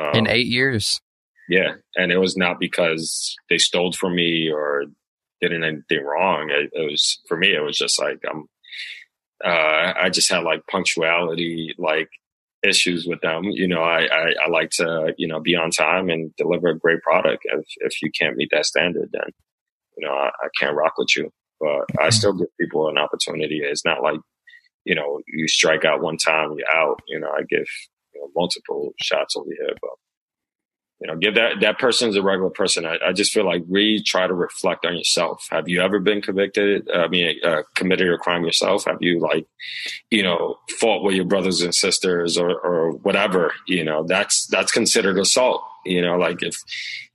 um, 0.00 0.14
in 0.14 0.26
eight 0.28 0.46
years. 0.46 1.00
Yeah. 1.48 1.74
And 1.96 2.12
it 2.12 2.18
was 2.18 2.36
not 2.36 2.60
because 2.60 3.34
they 3.50 3.58
stole 3.58 3.92
from 3.92 4.14
me 4.14 4.50
or 4.50 4.84
did 5.40 5.52
anything 5.52 6.04
wrong. 6.04 6.50
It, 6.50 6.70
it 6.72 6.90
was, 6.90 7.20
for 7.26 7.36
me, 7.36 7.54
it 7.54 7.60
was 7.60 7.78
just 7.78 8.00
like, 8.00 8.20
I'm, 8.30 8.44
uh, 9.44 9.94
I 10.00 10.10
just 10.10 10.30
had 10.30 10.44
like 10.44 10.66
punctuality, 10.70 11.74
like 11.78 12.10
issues 12.62 13.06
with 13.06 13.20
them. 13.20 13.44
You 13.44 13.66
know, 13.66 13.82
I, 13.82 14.02
I, 14.02 14.34
I, 14.44 14.48
like 14.50 14.70
to, 14.72 15.14
you 15.16 15.26
know, 15.26 15.40
be 15.40 15.56
on 15.56 15.70
time 15.70 16.10
and 16.10 16.34
deliver 16.36 16.68
a 16.68 16.78
great 16.78 17.00
product. 17.02 17.44
If, 17.44 17.64
if 17.78 18.02
you 18.02 18.10
can't 18.10 18.36
meet 18.36 18.50
that 18.52 18.66
standard, 18.66 19.08
then, 19.12 19.30
you 19.96 20.06
know, 20.06 20.12
I, 20.12 20.28
I 20.28 20.48
can't 20.60 20.76
rock 20.76 20.94
with 20.98 21.16
you. 21.16 21.30
But 21.60 21.86
I 22.00 22.10
still 22.10 22.34
give 22.34 22.48
people 22.60 22.88
an 22.88 22.98
opportunity. 22.98 23.60
It's 23.62 23.84
not 23.84 24.02
like, 24.02 24.20
you 24.88 24.94
know, 24.94 25.20
you 25.26 25.46
strike 25.46 25.84
out 25.84 26.00
one 26.00 26.16
time, 26.16 26.54
you're 26.56 26.74
out. 26.74 27.00
You 27.06 27.20
know, 27.20 27.28
I 27.28 27.42
give 27.42 27.66
you 28.14 28.20
know, 28.22 28.30
multiple 28.34 28.94
shots 28.98 29.36
over 29.36 29.50
here. 29.50 29.76
But 29.82 29.90
you 31.00 31.06
know, 31.06 31.16
give 31.16 31.34
that 31.34 31.60
that 31.60 31.78
person's 31.78 32.16
a 32.16 32.22
regular 32.22 32.48
person. 32.48 32.86
I, 32.86 32.96
I, 33.06 33.12
just 33.12 33.30
feel 33.30 33.44
like 33.44 33.62
really 33.68 34.02
try 34.02 34.26
to 34.26 34.32
reflect 34.32 34.86
on 34.86 34.96
yourself. 34.96 35.46
Have 35.50 35.68
you 35.68 35.82
ever 35.82 36.00
been 36.00 36.22
convicted? 36.22 36.88
I 36.90 37.06
mean, 37.06 37.36
uh, 37.44 37.62
committed 37.76 38.12
a 38.12 38.16
crime 38.16 38.44
yourself? 38.44 38.86
Have 38.86 38.96
you 39.00 39.20
like, 39.20 39.46
you 40.10 40.22
know, 40.22 40.56
fought 40.80 41.04
with 41.04 41.14
your 41.14 41.26
brothers 41.26 41.60
and 41.60 41.74
sisters 41.74 42.38
or 42.38 42.50
or 42.50 42.92
whatever? 42.92 43.52
You 43.66 43.84
know, 43.84 44.04
that's 44.04 44.46
that's 44.46 44.72
considered 44.72 45.18
assault. 45.18 45.62
You 45.84 46.00
know, 46.00 46.16
like 46.16 46.42
if 46.42 46.56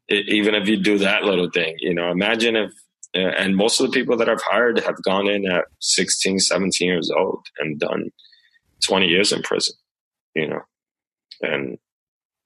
even 0.09 0.53
if 0.53 0.67
you 0.67 0.77
do 0.77 0.99
that 0.99 1.23
little 1.23 1.49
thing, 1.49 1.75
you 1.79 1.95
know, 1.95 2.12
imagine 2.12 2.55
if. 2.55 2.71
And 3.13 3.56
most 3.56 3.80
of 3.80 3.86
the 3.86 3.93
people 3.93 4.17
that 4.17 4.30
I've 4.30 4.41
hired 4.41 4.80
have 4.80 5.02
gone 5.04 5.28
in 5.28 5.49
at 5.49 5.65
16, 5.80 6.39
17 6.39 6.88
years 6.88 7.12
old 7.12 7.45
and 7.60 7.80
done 7.80 8.12
20 8.86 9.08
years 9.08 9.32
in 9.32 9.43
prison, 9.43 9.76
you 10.34 10.47
know, 10.47 10.62
and 11.41 11.78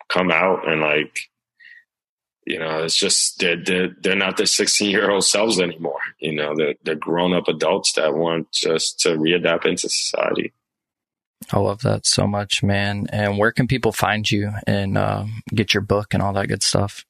come 0.09 0.31
out 0.31 0.67
and 0.67 0.81
like 0.81 1.19
you 2.45 2.57
know 2.57 2.83
it's 2.83 2.95
just 2.95 3.39
they're 3.39 3.61
they're, 3.61 3.89
they're 4.01 4.15
not 4.15 4.37
their 4.37 4.45
16 4.45 4.89
year 4.89 5.11
old 5.11 5.25
selves 5.25 5.59
anymore 5.59 5.99
you 6.19 6.33
know 6.33 6.55
they're, 6.55 6.75
they're 6.83 6.95
grown 6.95 7.33
up 7.33 7.47
adults 7.47 7.93
that 7.93 8.15
want 8.15 8.49
just 8.51 8.99
to 9.01 9.09
readapt 9.09 9.65
into 9.65 9.89
society. 9.89 10.53
I 11.51 11.59
love 11.59 11.81
that 11.81 12.05
so 12.05 12.25
much 12.25 12.63
man. 12.63 13.07
And 13.11 13.37
where 13.37 13.51
can 13.51 13.67
people 13.67 13.91
find 13.91 14.29
you 14.29 14.51
and 14.65 14.97
uh, 14.97 15.25
get 15.53 15.73
your 15.73 15.81
book 15.81 16.13
and 16.13 16.21
all 16.21 16.33
that 16.33 16.47
good 16.47 16.63
stuff 16.63 17.05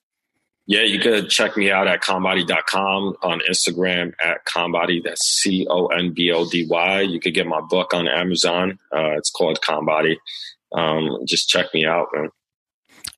yeah, 0.68 0.82
you 0.82 1.00
could 1.00 1.30
check 1.30 1.56
me 1.56 1.72
out 1.72 1.88
at 1.88 2.02
conbody.com 2.02 3.16
on 3.24 3.42
Instagram 3.50 4.14
at 4.22 4.46
conbody. 4.46 5.02
That's 5.02 5.26
C 5.26 5.66
O 5.70 5.88
N 5.88 6.12
B 6.12 6.32
O 6.34 6.48
D 6.48 6.68
Y. 6.70 7.02
You 7.02 7.22
could 7.22 7.34
get 7.34 7.48
my 7.48 7.62
book 7.62 7.94
on 7.94 8.08
Amazon. 8.10 8.78
Uh, 8.94 9.12
it's 9.18 9.30
called 9.30 9.62
Conbody. 9.62 10.18
Um, 10.74 11.20
just 11.26 11.48
check 11.48 11.68
me 11.74 11.86
out, 11.86 12.08
man. 12.14 12.30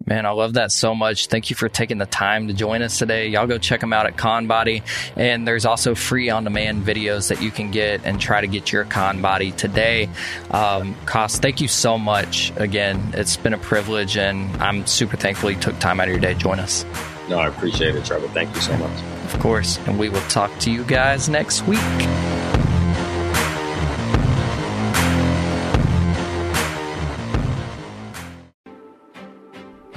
Man, 0.05 0.25
I 0.25 0.29
love 0.29 0.53
that 0.53 0.71
so 0.71 0.95
much. 0.95 1.27
Thank 1.27 1.49
you 1.49 1.55
for 1.55 1.67
taking 1.67 1.97
the 1.97 2.05
time 2.05 2.47
to 2.47 2.53
join 2.53 2.83
us 2.83 2.97
today. 2.99 3.27
Y'all 3.27 3.47
go 3.47 3.57
check 3.57 3.81
them 3.81 3.91
out 3.91 4.05
at 4.05 4.15
Conbody. 4.15 4.83
And 5.15 5.47
there's 5.47 5.65
also 5.65 5.93
free 5.93 6.29
on 6.29 6.45
demand 6.45 6.85
videos 6.85 7.29
that 7.29 7.41
you 7.41 7.51
can 7.51 7.69
get 7.71 8.05
and 8.05 8.21
try 8.21 8.39
to 8.41 8.47
get 8.47 8.71
your 8.71 8.85
Conbody 8.85 9.55
today. 9.55 10.07
Um, 10.51 10.95
thank 11.05 11.61
you 11.61 11.67
so 11.67 11.97
much. 11.97 12.53
Again, 12.55 13.11
it's 13.13 13.35
been 13.35 13.53
a 13.53 13.57
privilege, 13.57 14.17
and 14.17 14.55
I'm 14.61 14.87
super 14.87 15.17
thankful 15.17 15.51
you 15.51 15.59
took 15.59 15.77
time 15.79 15.99
out 15.99 16.07
of 16.07 16.11
your 16.11 16.21
day 16.21 16.33
to 16.33 16.39
join 16.39 16.59
us. 16.59 16.85
No, 17.29 17.37
I 17.37 17.47
appreciate 17.47 17.95
it, 17.95 18.05
Trevor. 18.05 18.27
Thank 18.29 18.53
you 18.55 18.61
so 18.61 18.75
much. 18.77 19.01
Of 19.33 19.39
course. 19.39 19.77
And 19.87 19.99
we 19.99 20.09
will 20.09 20.21
talk 20.21 20.57
to 20.59 20.71
you 20.71 20.83
guys 20.83 21.29
next 21.29 21.61
week. 21.67 21.79